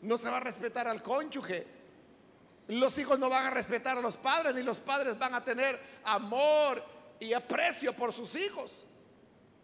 [0.02, 1.66] No se va a respetar al cónyuge.
[2.68, 5.80] Los hijos no van a respetar a los padres, ni los padres van a tener
[6.04, 6.84] amor
[7.20, 8.86] y aprecio por sus hijos.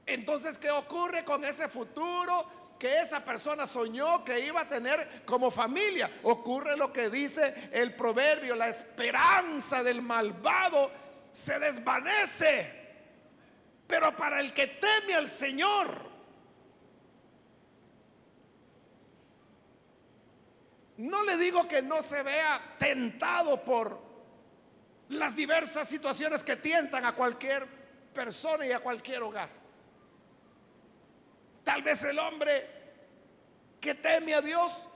[0.06, 2.46] Entonces, ¿qué ocurre con ese futuro
[2.84, 6.20] que esa persona soñó que iba a tener como familia.
[6.24, 10.92] Ocurre lo que dice el proverbio, la esperanza del malvado
[11.32, 12.84] se desvanece.
[13.88, 15.88] Pero para el que teme al Señor,
[20.98, 24.13] no le digo que no se vea tentado por
[25.14, 27.66] las diversas situaciones que tientan a cualquier
[28.14, 29.50] persona y a cualquier hogar.
[31.64, 32.70] Tal vez el hombre
[33.80, 34.90] que teme a Dios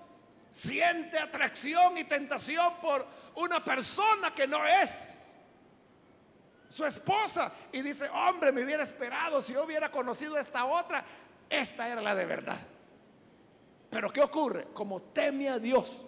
[0.52, 5.36] siente atracción y tentación por una persona que no es
[6.68, 11.04] su esposa y dice, hombre, me hubiera esperado si yo hubiera conocido a esta otra,
[11.50, 12.58] esta era la de verdad.
[13.90, 14.68] Pero ¿qué ocurre?
[14.74, 16.06] Como teme a Dios,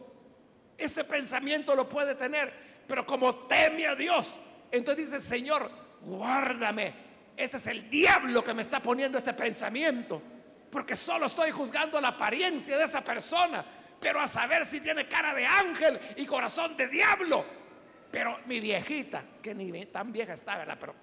[0.78, 4.36] ese pensamiento lo puede tener, pero como teme a Dios,
[4.70, 5.72] entonces dice, Señor,
[6.02, 6.94] guárdame,
[7.38, 10.22] este es el diablo que me está poniendo este pensamiento
[10.70, 13.66] porque solo estoy juzgando la apariencia de esa persona,
[14.00, 17.46] pero a saber si tiene cara de ángel y corazón de diablo.
[18.12, 20.78] Pero mi viejita, que ni tan vieja está, ¿verdad?
[20.80, 20.96] Pero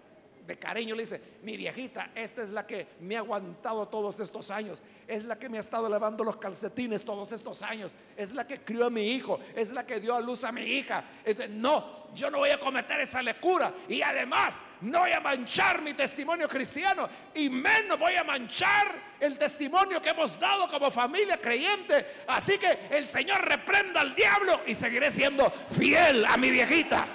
[0.46, 4.50] de cariño le dice, mi viejita, esta es la que me ha aguantado todos estos
[4.50, 8.46] años, es la que me ha estado lavando los calcetines todos estos años, es la
[8.46, 11.04] que crió a mi hijo, es la que dio a luz a mi hija.
[11.50, 15.94] no, yo no voy a cometer esa lecura y además no voy a manchar mi
[15.94, 22.22] testimonio cristiano y menos voy a manchar el testimonio que hemos dado como familia creyente.
[22.28, 27.06] Así que el Señor reprenda al diablo y seguiré siendo fiel a mi viejita.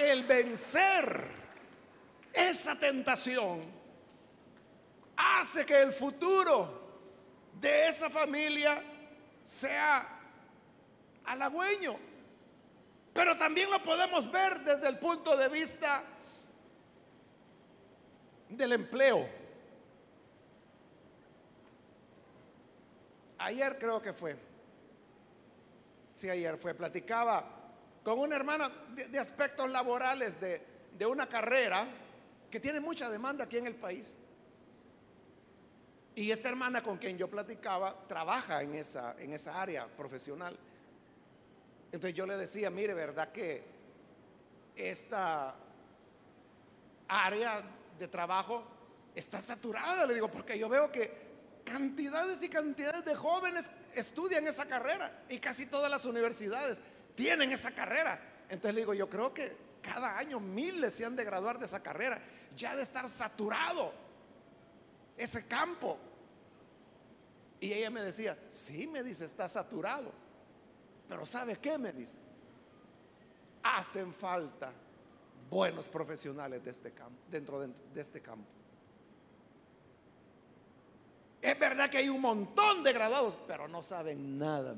[0.00, 1.28] El vencer
[2.32, 3.62] esa tentación
[5.16, 6.80] hace que el futuro
[7.60, 8.82] de esa familia
[9.44, 10.06] sea
[11.24, 11.98] halagüeño.
[13.12, 16.02] Pero también lo podemos ver desde el punto de vista
[18.48, 19.40] del empleo.
[23.40, 24.36] ayer creo que fue,
[26.12, 27.59] sí, ayer fue, platicaba
[28.02, 30.62] con una hermana de, aspectos laborales de,
[30.96, 31.86] de una carrera
[32.50, 34.16] que tiene mucha demanda aquí en el país.
[36.14, 40.56] Y esta hermana con quien yo platicaba trabaja en esa, en esa área profesional.
[41.92, 43.64] Entonces yo le decía, mire, ¿verdad que
[44.76, 45.54] esta
[47.08, 47.62] área
[47.98, 48.64] de trabajo
[49.14, 50.06] está saturada?
[50.06, 51.30] Le digo, porque yo veo que
[51.64, 56.82] cantidades y cantidades de jóvenes estudian esa carrera y casi todas las universidades
[57.20, 58.18] tienen esa carrera.
[58.48, 61.82] Entonces le digo, yo creo que cada año miles se han de graduar de esa
[61.82, 62.18] carrera.
[62.56, 63.92] Ya de estar saturado
[65.18, 65.98] ese campo.
[67.60, 70.10] Y ella me decía, sí, me dice, está saturado.
[71.10, 71.76] Pero ¿sabe qué?
[71.76, 72.16] Me dice,
[73.62, 74.72] hacen falta
[75.50, 78.48] buenos profesionales de este campo, dentro de, este campo.
[81.42, 84.74] Es verdad que hay un montón de graduados, pero no saben nada.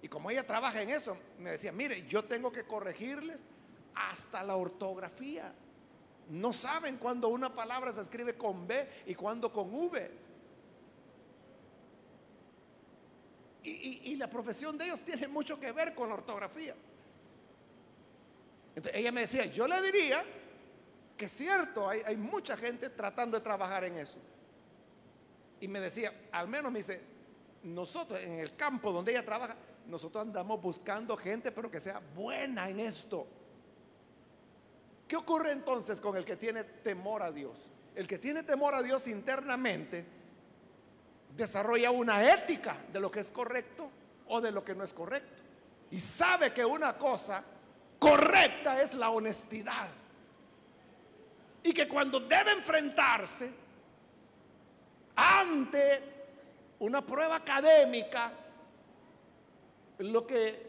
[0.00, 3.46] Y como ella trabaja en eso, me decía, mire, yo tengo que corregirles
[3.94, 5.52] hasta la ortografía.
[6.30, 10.28] No saben cuando una palabra se escribe con B y cuando con V.
[13.64, 16.74] Y, la profesión de ellos tiene mucho que ver con la ortografía.
[18.74, 20.24] Entonces, ella me decía, yo le diría
[21.16, 24.16] que es cierto, hay, hay mucha gente tratando de trabajar en eso.
[25.60, 27.00] Y me decía, al menos me dice,
[27.64, 29.56] nosotros en el campo donde ella trabaja,
[29.88, 33.26] nosotros andamos buscando gente, pero que sea buena en esto.
[35.08, 37.58] ¿Qué ocurre entonces con el que tiene temor a Dios?
[37.94, 40.04] El que tiene temor a Dios internamente
[41.34, 43.90] desarrolla una ética de lo que es correcto
[44.28, 45.42] o de lo que no es correcto.
[45.90, 47.42] Y sabe que una cosa
[47.98, 49.88] correcta es la honestidad.
[51.62, 53.50] Y que cuando debe enfrentarse
[55.16, 56.02] ante
[56.78, 58.32] una prueba académica,
[59.98, 60.68] lo que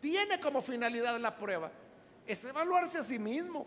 [0.00, 1.70] tiene como finalidad la prueba
[2.26, 3.66] es evaluarse a sí mismo,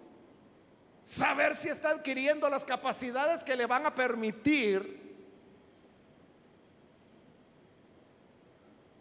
[1.04, 5.02] saber si está adquiriendo las capacidades que le van a permitir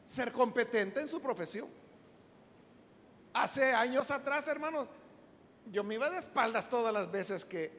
[0.04, 1.68] ser competente en su profesión.
[3.32, 4.88] Hace años atrás, hermanos,
[5.70, 7.70] yo me iba de espaldas todas las veces que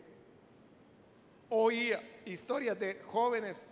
[1.50, 3.68] oía historias de jóvenes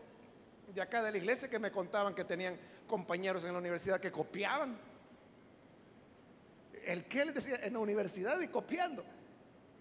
[0.74, 2.60] de acá de la iglesia que me contaban que tenían
[2.90, 4.78] compañeros en la universidad que copiaban
[6.90, 9.06] el que les decía en la universidad y copiando.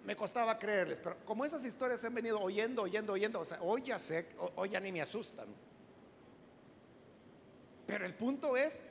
[0.04, 3.60] Me costaba creerles, pero como esas historias se han venido oyendo, oyendo, oyendo, o sea,
[3.62, 5.46] hoy ya sé, hoy ya ni me asustan.
[7.86, 8.82] Pero el punto es,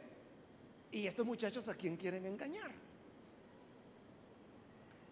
[0.92, 2.72] ¿y estos muchachos a quién quieren engañar?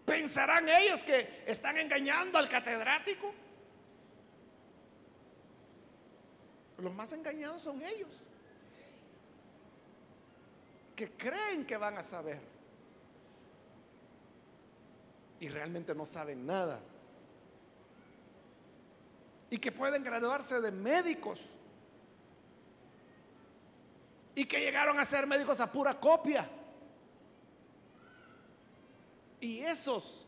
[0.04, 3.32] ¿Pensarán ellos que están engañando al catedrático?
[6.78, 8.24] Los más engañados son ellos,
[10.96, 12.40] que creen que van a saber
[15.38, 16.80] y realmente no saben nada.
[19.50, 21.40] Y que pueden graduarse de médicos.
[24.34, 26.48] Y que llegaron a ser médicos a pura copia.
[29.40, 30.26] Y esos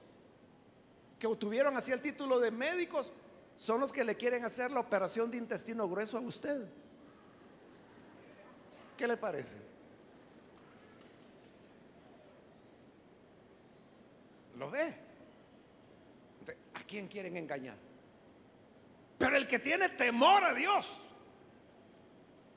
[1.19, 3.11] que obtuvieron así el título de médicos
[3.57, 6.69] son los que le quieren hacer la operación de intestino grueso a usted.
[8.97, 9.57] ¿Qué le parece?
[14.59, 14.95] ¿Lo ve?
[16.75, 17.77] ¿A quién quieren engañar?
[19.17, 20.99] Pero el que tiene temor a Dios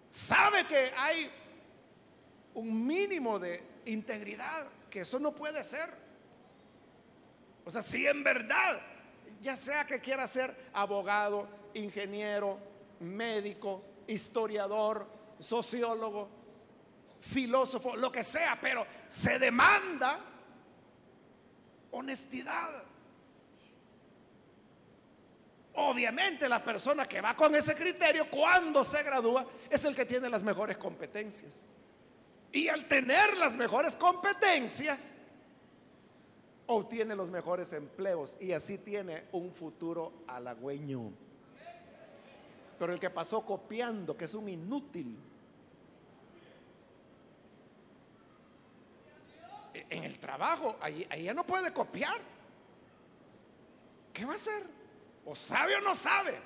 [0.07, 1.31] sabe que hay
[2.55, 5.89] un mínimo de integridad, que eso no puede ser.
[7.65, 8.81] O sea, si en verdad,
[9.39, 12.59] ya sea que quiera ser abogado, ingeniero,
[12.99, 15.07] médico, historiador,
[15.39, 16.29] sociólogo,
[17.21, 20.30] filósofo, lo que sea, pero se demanda
[21.91, 22.83] honestidad.
[25.73, 30.29] Obviamente la persona que va con ese criterio cuando se gradúa es el que tiene
[30.29, 31.63] las mejores competencias.
[32.51, 35.13] Y al tener las mejores competencias,
[36.67, 41.11] obtiene los mejores empleos y así tiene un futuro halagüeño.
[42.77, 45.17] Pero el que pasó copiando, que es un inútil,
[49.73, 52.19] en el trabajo, ahí, ya no puede copiar.
[54.13, 54.63] ¿Qué va a hacer?
[55.25, 56.39] ¿O sabe o no sabe?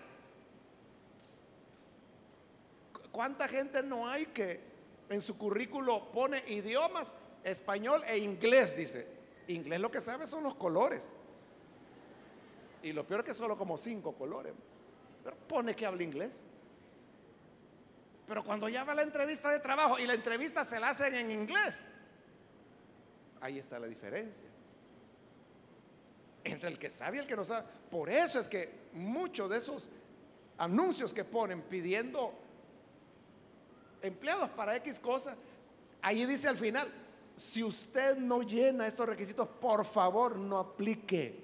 [3.12, 4.62] ¿Cuánta gente no hay que
[5.10, 7.14] en su currículo pone idiomas,
[7.44, 8.76] español e inglés?
[8.76, 9.08] Dice,
[9.48, 11.14] inglés lo que sabe son los colores.
[12.84, 14.54] Y lo peor es que solo como cinco colores.
[15.24, 16.42] Pero pone que habla inglés.
[18.28, 21.32] Pero cuando ya va la entrevista de trabajo y la entrevista se la hacen en
[21.32, 21.88] inglés,
[23.46, 24.48] ahí está la diferencia.
[26.44, 27.66] Entre el que sabe y el que no sabe.
[27.90, 29.90] Por eso es que muchos de esos
[30.58, 32.34] anuncios que ponen pidiendo
[34.02, 35.36] empleados para X cosas,
[36.02, 36.88] ahí dice al final,
[37.36, 41.44] si usted no llena estos requisitos, por favor no aplique.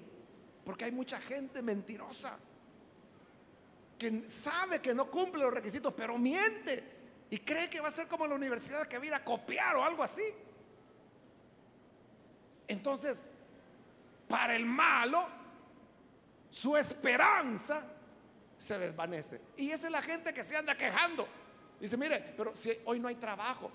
[0.64, 2.38] Porque hay mucha gente mentirosa
[3.98, 6.82] que sabe que no cumple los requisitos, pero miente
[7.30, 9.76] y cree que va a ser como la universidad que va a ir a copiar
[9.76, 10.22] o algo así.
[12.72, 13.30] Entonces,
[14.28, 15.26] para el malo,
[16.48, 17.82] su esperanza
[18.56, 19.40] se desvanece.
[19.56, 21.28] Y esa es la gente que se anda quejando.
[21.78, 23.70] Dice, mire, pero si hoy no hay trabajo.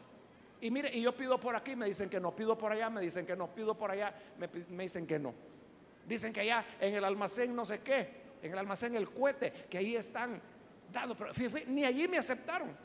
[0.60, 3.02] Y mire, y yo pido por aquí, me dicen que no, pido por allá, me
[3.02, 4.48] dicen que no, pido por allá, me,
[4.82, 5.34] dicen que no.
[6.08, 8.10] Dicen que allá en el almacén no sé qué,
[8.42, 10.42] en el almacén el cohete, que ahí están
[10.92, 11.32] dando, pero
[11.68, 12.76] ni allí me aceptaron.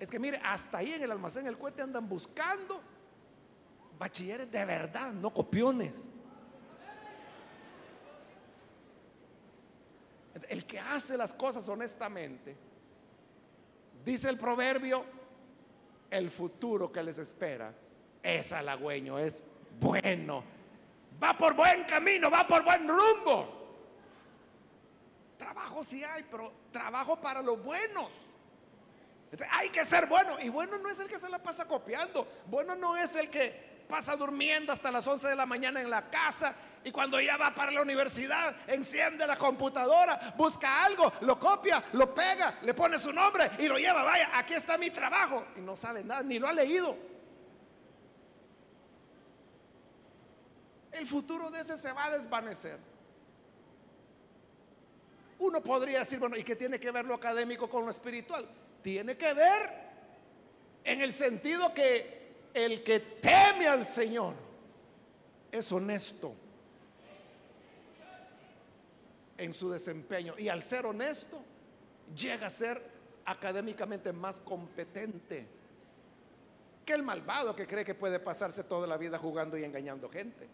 [0.00, 2.93] Es que mire, hasta ahí en el almacén el cohete andan buscando
[3.98, 6.10] bachilleres de verdad, no copiones.
[10.48, 12.56] El que hace las cosas honestamente,
[14.04, 15.04] dice el proverbio,
[16.10, 17.72] el futuro que les espera
[18.22, 19.44] es halagüeño, es
[19.80, 20.44] bueno.
[21.22, 23.64] Va por buen camino, va por buen rumbo.
[25.38, 28.10] Trabajo sí hay, pero trabajo para los buenos.
[29.50, 30.40] Hay que ser bueno.
[30.40, 32.26] Y bueno no es el que se la pasa copiando.
[32.46, 36.10] Bueno no es el que pasa durmiendo hasta las 11 de la mañana en la
[36.10, 36.54] casa
[36.84, 42.14] y cuando ya va para la universidad, enciende la computadora, busca algo, lo copia, lo
[42.14, 44.02] pega, le pone su nombre y lo lleva.
[44.02, 45.46] Vaya, aquí está mi trabajo.
[45.56, 46.94] Y no sabe nada, ni lo ha leído.
[50.92, 52.78] El futuro de ese se va a desvanecer.
[55.38, 58.46] Uno podría decir, bueno, ¿y qué tiene que ver lo académico con lo espiritual?
[58.82, 59.84] Tiene que ver
[60.84, 62.23] en el sentido que
[62.54, 64.34] el que teme al Señor
[65.50, 66.34] es honesto
[69.36, 70.34] en su desempeño.
[70.38, 71.42] Y al ser honesto,
[72.16, 72.80] llega a ser
[73.24, 75.46] académicamente más competente
[76.86, 80.46] que el malvado que cree que puede pasarse toda la vida jugando y engañando gente.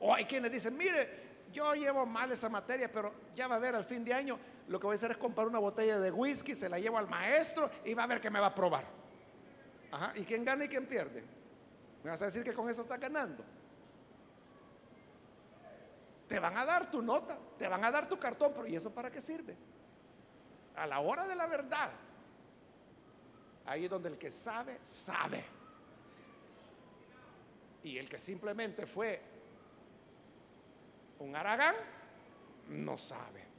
[0.00, 1.22] O hay quienes dicen, mire,
[1.52, 4.38] yo llevo mal esa materia, pero ya va a ver al fin de año,
[4.68, 7.08] lo que voy a hacer es comprar una botella de whisky, se la llevo al
[7.08, 9.01] maestro y va a ver que me va a probar.
[9.92, 11.22] Ajá, ¿y quién gana y quién pierde?
[12.02, 13.44] ¿Me vas a decir que con eso está ganando?
[16.26, 18.90] Te van a dar tu nota, te van a dar tu cartón, pero ¿y eso
[18.90, 19.54] para qué sirve?
[20.76, 21.90] A la hora de la verdad,
[23.66, 25.44] ahí es donde el que sabe, sabe.
[27.82, 29.20] Y el que simplemente fue
[31.18, 31.74] un aragán,
[32.68, 33.51] no sabe.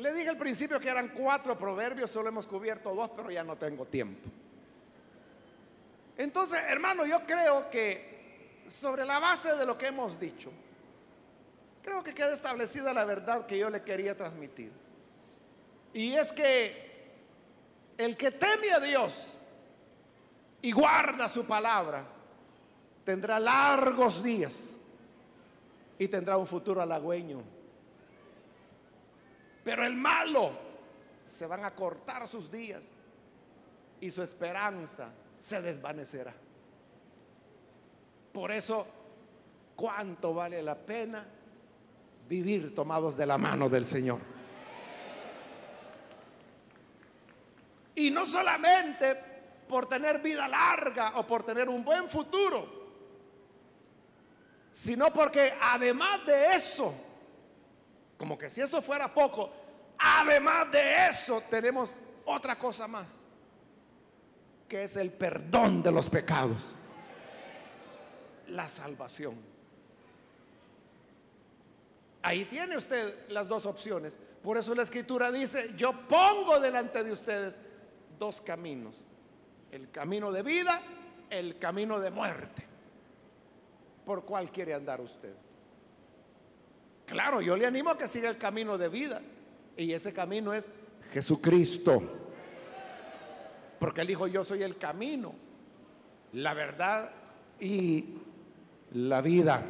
[0.00, 3.56] Le dije al principio que eran cuatro proverbios, solo hemos cubierto dos, pero ya no
[3.56, 4.30] tengo tiempo.
[6.16, 10.50] Entonces, hermano, yo creo que sobre la base de lo que hemos dicho,
[11.82, 14.72] creo que queda establecida la verdad que yo le quería transmitir.
[15.92, 17.10] Y es que
[17.98, 19.26] el que teme a Dios
[20.62, 22.06] y guarda su palabra,
[23.04, 24.78] tendrá largos días
[25.98, 27.59] y tendrá un futuro halagüeño.
[29.70, 30.50] Pero el malo
[31.24, 32.96] se van a cortar sus días
[34.00, 36.34] y su esperanza se desvanecerá.
[38.32, 38.84] Por eso,
[39.76, 41.24] ¿cuánto vale la pena
[42.28, 44.18] vivir tomados de la mano del Señor?
[47.94, 49.14] Y no solamente
[49.68, 52.66] por tener vida larga o por tener un buen futuro,
[54.72, 56.92] sino porque además de eso,
[58.18, 59.59] como que si eso fuera poco,
[60.00, 63.20] además de eso tenemos otra cosa más,
[64.68, 66.74] que es el perdón de los pecados
[68.50, 69.34] la salvación.
[72.22, 74.18] Ahí tiene usted las dos opciones.
[74.42, 77.58] Por eso la escritura dice, yo pongo delante de ustedes
[78.18, 79.04] dos caminos.
[79.70, 80.82] El camino de vida,
[81.30, 82.66] el camino de muerte.
[84.04, 85.32] ¿Por cuál quiere andar usted?
[87.06, 89.20] Claro, yo le animo a que siga el camino de vida.
[89.76, 90.70] Y ese camino es
[91.12, 92.02] Jesucristo.
[93.78, 95.34] Porque él dijo, yo soy el camino,
[96.32, 97.10] la verdad
[97.58, 98.04] y
[98.92, 99.62] la vida.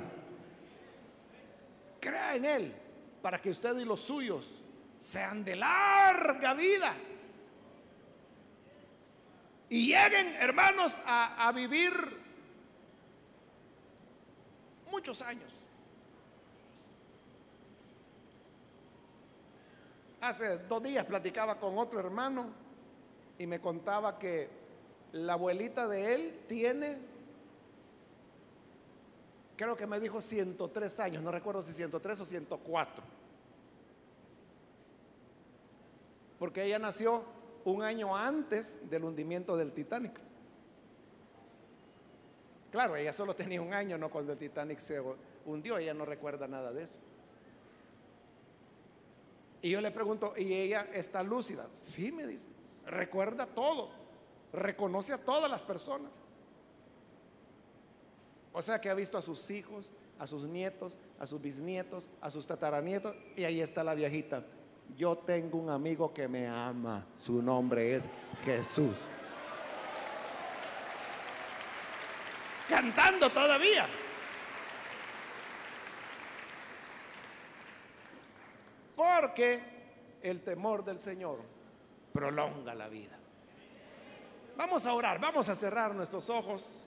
[2.01, 2.75] Crea en Él
[3.23, 4.59] para que usted y los suyos
[4.99, 6.95] sean de larga vida.
[9.69, 11.93] Y lleguen, hermanos, a, a vivir
[14.91, 15.60] muchos años.
[20.21, 22.51] Hace dos días platicaba con otro hermano
[23.39, 24.49] y me contaba que
[25.13, 26.99] la abuelita de él tiene,
[29.57, 33.05] creo que me dijo 103 años, no recuerdo si 103 o 104.
[36.39, 37.25] Porque ella nació
[37.65, 40.21] un año antes del hundimiento del Titanic.
[42.71, 45.03] Claro, ella solo tenía un año, no cuando el Titanic se
[45.47, 46.99] hundió, ella no recuerda nada de eso.
[49.63, 51.67] Y yo le pregunto, ¿y ella está lúcida?
[51.81, 52.49] Sí, me dice,
[52.87, 53.91] recuerda todo,
[54.53, 56.21] reconoce a todas las personas.
[58.53, 62.31] O sea que ha visto a sus hijos, a sus nietos, a sus bisnietos, a
[62.31, 64.45] sus tataranietos, y ahí está la viejita.
[64.97, 68.09] Yo tengo un amigo que me ama, su nombre es
[68.45, 68.95] Jesús.
[72.69, 73.87] Cantando todavía.
[79.21, 79.61] Porque
[80.23, 81.41] el temor del Señor
[82.11, 83.19] prolonga la vida.
[84.57, 86.87] Vamos a orar, vamos a cerrar nuestros ojos.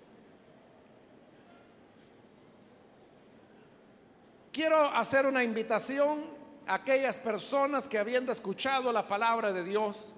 [4.51, 6.25] Quiero hacer una invitación
[6.65, 10.15] a aquellas personas que habiendo escuchado la palabra de Dios,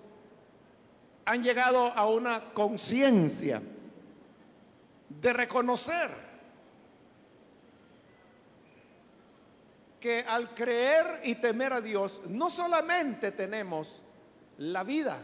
[1.26, 3.62] han llegado a una conciencia
[5.10, 6.12] de reconocer
[10.06, 14.04] que al creer y temer a Dios, no solamente tenemos
[14.60, 15.18] la vida,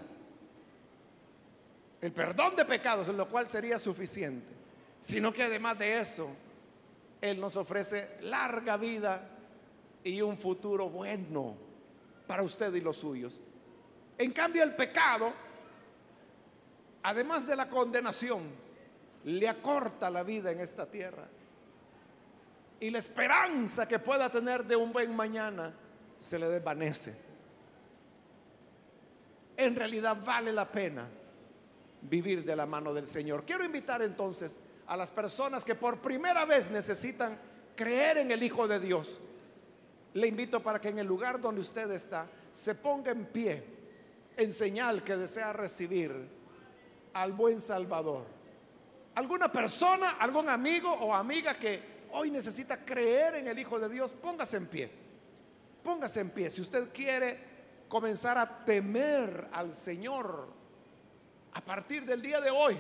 [2.02, 4.52] el perdón de pecados, en lo cual sería suficiente,
[5.00, 6.36] sino que además de eso,
[7.22, 9.30] Él nos ofrece larga vida
[10.04, 11.56] y un futuro bueno
[12.26, 13.40] para usted y los suyos.
[14.18, 15.32] En cambio, el pecado,
[17.04, 18.50] además de la condenación,
[19.26, 21.28] le acorta la vida en esta tierra
[22.82, 25.72] y la esperanza que pueda tener de un buen mañana
[26.18, 27.16] se le desvanece.
[29.56, 31.08] En realidad vale la pena
[32.02, 33.46] vivir de la mano del Señor.
[33.46, 37.38] Quiero invitar entonces a las personas que por primera vez necesitan
[37.76, 39.20] creer en el Hijo de Dios.
[40.16, 43.64] Le invito para que en el lugar donde usted está se ponga en pie
[44.36, 46.12] en señal que desea recibir
[47.14, 48.26] al buen Salvador.
[49.14, 54.12] ¿Alguna persona, algún amigo o amiga que hoy necesita creer en el Hijo de Dios,
[54.12, 54.91] póngase en pie.
[55.84, 56.49] Póngase en pie.
[56.49, 57.39] Si usted quiere
[57.88, 60.47] comenzar a temer al Señor
[61.53, 62.78] a partir del día de hoy,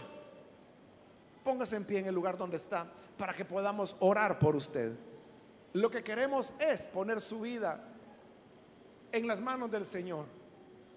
[1.43, 4.93] póngase en pie en el lugar donde está para que podamos orar por usted.
[5.73, 7.83] Lo que queremos es poner su vida
[9.11, 10.25] en las manos del Señor,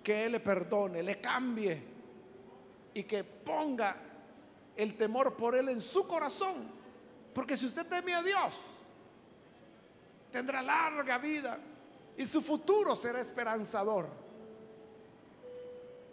[0.02, 1.82] que Él le perdone, le cambie
[2.92, 3.96] y que ponga
[4.76, 6.83] el temor por Él en su corazón
[7.34, 8.60] porque si usted teme a Dios,
[10.30, 11.58] tendrá larga vida
[12.16, 14.08] y su futuro será esperanzador.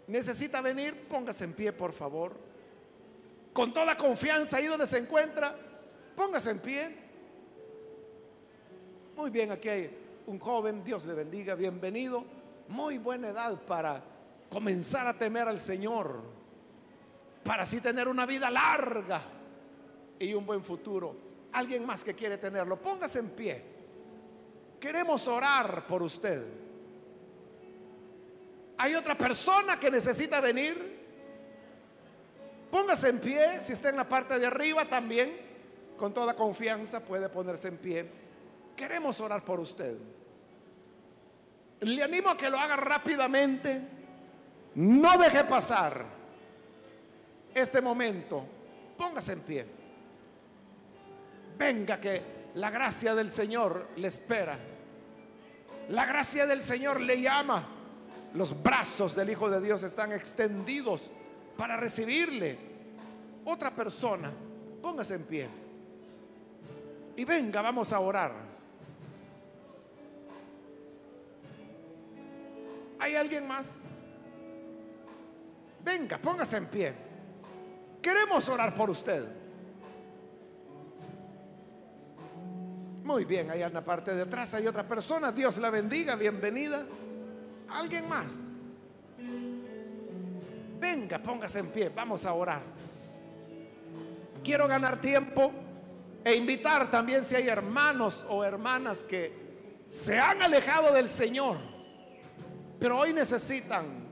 [0.08, 2.36] Necesita venir, póngase en pie, por favor.
[3.52, 5.56] Con toda confianza ahí donde se encuentra,
[6.16, 6.96] póngase en pie.
[9.14, 12.24] Muy bien, aquí hay un joven, Dios le bendiga, bienvenido.
[12.66, 14.02] Muy buena edad para
[14.50, 16.20] comenzar a temer al Señor,
[17.44, 19.22] para así tener una vida larga
[20.24, 21.16] y un buen futuro.
[21.52, 23.62] Alguien más que quiere tenerlo, póngase en pie.
[24.80, 26.44] Queremos orar por usted.
[28.78, 31.00] Hay otra persona que necesita venir.
[32.70, 35.36] Póngase en pie, si está en la parte de arriba también,
[35.96, 38.08] con toda confianza puede ponerse en pie.
[38.74, 39.96] Queremos orar por usted.
[41.80, 43.80] Le animo a que lo haga rápidamente.
[44.74, 46.04] No deje pasar
[47.54, 48.44] este momento.
[48.96, 49.81] Póngase en pie.
[51.62, 52.20] Venga que
[52.56, 54.58] la gracia del Señor le espera.
[55.90, 57.64] La gracia del Señor le llama.
[58.34, 61.08] Los brazos del Hijo de Dios están extendidos
[61.56, 62.58] para recibirle.
[63.44, 64.32] Otra persona,
[64.82, 65.48] póngase en pie.
[67.14, 68.32] Y venga, vamos a orar.
[72.98, 73.84] ¿Hay alguien más?
[75.84, 76.92] Venga, póngase en pie.
[78.02, 79.41] Queremos orar por usted.
[83.04, 85.32] Muy bien, ahí en la parte de atrás hay otra persona.
[85.32, 86.86] Dios la bendiga, bienvenida.
[87.68, 88.62] ¿Alguien más?
[90.78, 92.62] Venga, póngase en pie, vamos a orar.
[94.44, 95.52] Quiero ganar tiempo
[96.24, 99.32] e invitar también si hay hermanos o hermanas que
[99.88, 101.56] se han alejado del Señor,
[102.78, 104.06] pero hoy necesitan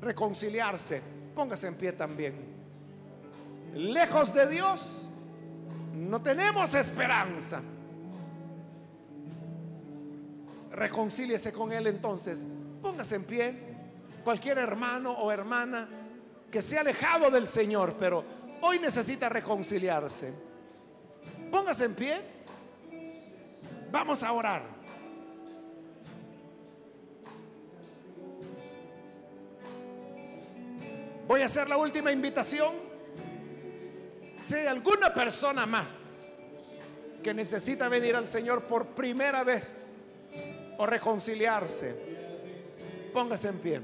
[0.00, 1.02] reconciliarse.
[1.36, 2.34] Póngase en pie también.
[3.74, 5.06] Lejos de Dios,
[5.94, 7.62] no tenemos esperanza
[10.76, 12.44] reconcíliese con Él entonces.
[12.82, 13.54] Póngase en pie.
[14.22, 15.88] Cualquier hermano o hermana
[16.50, 18.24] que se ha alejado del Señor, pero
[18.60, 20.32] hoy necesita reconciliarse.
[21.50, 22.20] Póngase en pie.
[23.90, 24.62] Vamos a orar.
[31.26, 32.74] Voy a hacer la última invitación.
[34.36, 36.14] Si hay alguna persona más
[37.22, 39.95] que necesita venir al Señor por primera vez
[40.78, 41.94] o reconciliarse,
[43.12, 43.80] póngase en pie.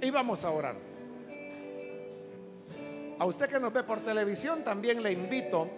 [0.00, 0.76] Y vamos a orar.
[3.18, 5.68] A usted que nos ve por televisión también le invito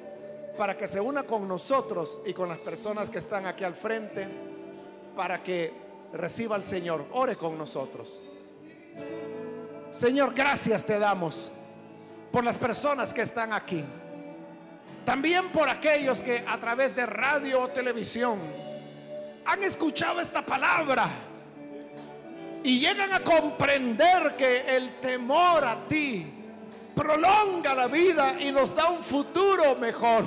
[0.57, 4.27] para que se una con nosotros y con las personas que están aquí al frente
[5.15, 5.73] para que
[6.13, 7.05] reciba al Señor.
[7.13, 8.23] Ore con nosotros.
[9.91, 11.51] Señor, gracias te damos
[12.33, 13.85] por las personas que están aquí.
[15.07, 18.41] También por aquellos que a través de radio o televisión
[19.45, 21.09] han escuchado esta palabra
[22.65, 26.27] y llegan a comprender que el temor a ti
[26.93, 30.25] prolonga la vida y nos da un futuro mejor.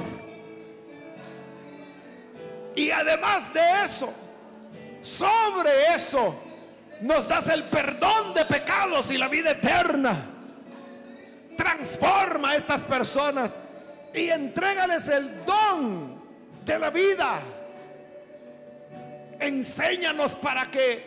[2.74, 4.14] Y además de eso,
[5.02, 6.42] sobre eso,
[7.02, 10.16] nos das el perdón de pecados y la vida eterna.
[11.58, 13.58] Transforma a estas personas
[14.14, 16.14] y entrégales el don
[16.66, 17.42] de la vida.
[19.40, 21.04] Enséñanos para que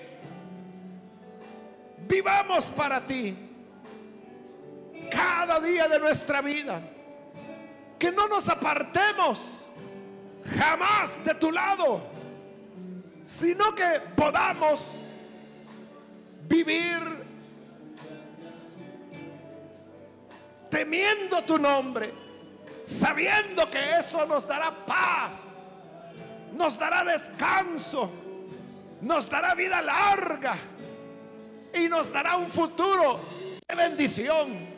[2.08, 3.36] vivamos para ti
[5.10, 6.80] cada día de nuestra vida.
[7.98, 9.66] Que no nos apartemos
[10.58, 12.02] jamás de tu lado,
[13.22, 14.90] sino que podamos
[16.48, 17.22] vivir
[20.68, 22.12] temiendo tu nombre,
[22.84, 25.72] sabiendo que eso nos dará paz,
[26.52, 28.10] nos dará descanso,
[29.00, 30.54] nos dará vida larga
[31.74, 33.20] y nos dará un futuro
[33.66, 34.72] de bendición.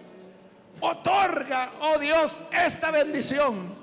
[0.81, 3.75] Otorga, oh Dios, esta bendición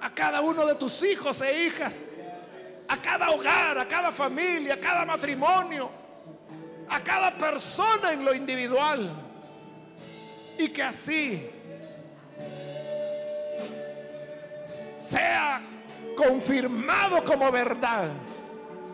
[0.00, 2.16] a cada uno de tus hijos e hijas,
[2.88, 5.90] a cada hogar, a cada familia, a cada matrimonio,
[6.88, 9.10] a cada persona en lo individual.
[10.58, 11.48] Y que así
[15.00, 15.60] sea
[16.16, 18.10] confirmado como verdad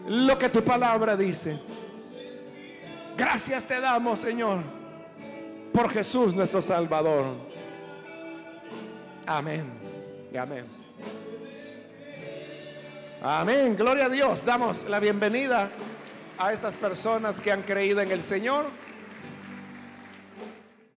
[0.09, 1.59] lo que tu palabra dice.
[3.17, 4.61] Gracias te damos, Señor,
[5.73, 7.35] por Jesús nuestro Salvador.
[9.27, 9.65] Amén.
[10.33, 10.65] Y amén.
[13.23, 13.77] Amén.
[13.77, 14.45] Gloria a Dios.
[14.45, 15.71] Damos la bienvenida
[16.39, 18.67] a estas personas que han creído en el Señor.